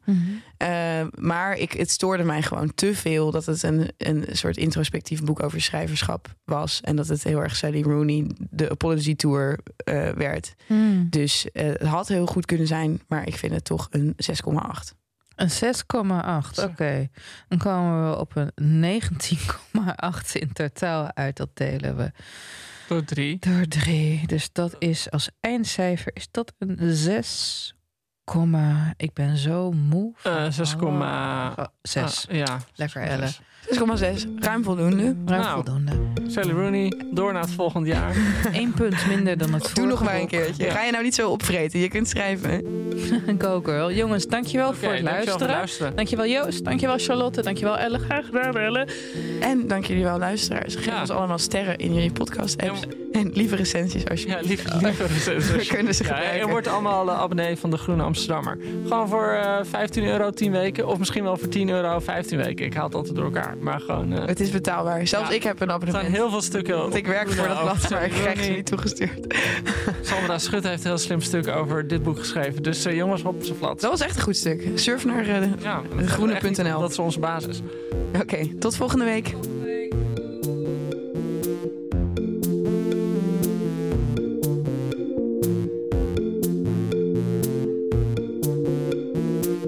[0.56, 5.24] Eh, maar ik, het stoorde mij gewoon te veel dat het een, een soort introspectief
[5.24, 6.80] boek over schrijverschap was.
[6.80, 9.58] En dat het heel erg Sally Rooney, de Apology Tour,
[10.14, 10.54] werd.
[11.10, 14.96] Dus eh, het had heel goed kunnen zijn, maar ik vind het toch een 6,8.
[15.38, 17.08] Een 6,8, oké.
[17.48, 18.52] Dan komen we op een
[18.84, 21.36] 19,8 in totaal uit.
[21.36, 22.12] Dat delen we
[22.88, 23.38] Door drie.
[23.38, 24.26] door 3.
[24.26, 27.72] Dus dat is als eindcijfer is dat een 6,
[28.96, 30.12] ik ben zo moe.
[30.16, 31.54] van Eh, 6,6.
[31.56, 32.28] alle- 6.
[32.28, 32.58] Ah, ja.
[32.74, 33.28] Lekker, Elle.
[33.66, 35.02] 6,6, ruim voldoende.
[35.26, 35.54] Ruim Nou.
[35.54, 35.92] voldoende.
[36.26, 38.16] Sally Rooney, door naar het volgende jaar.
[38.52, 40.28] Eén punt minder dan het Doe nog vorige maar een boek.
[40.28, 40.64] keertje.
[40.64, 40.70] Ja.
[40.72, 41.78] Ga je nou niet zo opvreten?
[41.80, 42.62] Je kunt schrijven.
[43.38, 43.92] Go girl.
[43.92, 45.48] Jongens, dankjewel voor het dankjewel voor luisteren.
[45.48, 45.96] het luisteren.
[45.96, 47.98] Dankjewel Joost, dankjewel Charlotte, dankjewel Elle.
[47.98, 48.86] Graag gedaan Elle.
[49.40, 50.74] En dank jullie wel, luisteraars.
[50.74, 51.00] Geef Ja.
[51.00, 52.80] ons allemaal sterren in jullie podcast-apps.
[53.12, 55.06] En lieve recensies als je Ja, lief, lieve
[55.56, 56.40] We kunnen ze Ja, gebruiken.
[56.40, 58.58] en wordt allemaal eh, abonnee van de Groene Amsterdammer.
[58.88, 60.86] Gewoon voor eh 15 euro 10 weken.
[60.88, 62.66] Of misschien wel voor 10 euro 15 weken.
[62.66, 63.47] Ik haal het altijd door elkaar.
[63.60, 64.12] Maar gewoon...
[64.12, 65.06] eh, Het is betaalbaar.
[65.06, 65.34] Zelfs Ja.
[65.34, 66.04] ik heb een er abonnement.
[66.06, 68.66] staan heel veel stukken Want ik werk voor dat blad, maar ik krijg ze niet
[68.66, 69.34] toegestuurd.
[70.02, 72.62] Sandra Schut heeft een heel slim stuk over dit boek geschreven.
[72.62, 73.80] Dus eh, jongens, op zijn plat.
[73.80, 74.68] Dat was echt een goed stuk.
[74.74, 75.28] Surf naar...
[75.28, 76.80] eh, Ja, groene.nl.
[76.80, 77.60] Dat is onze basis.
[78.20, 79.34] Oké, tot volgende week.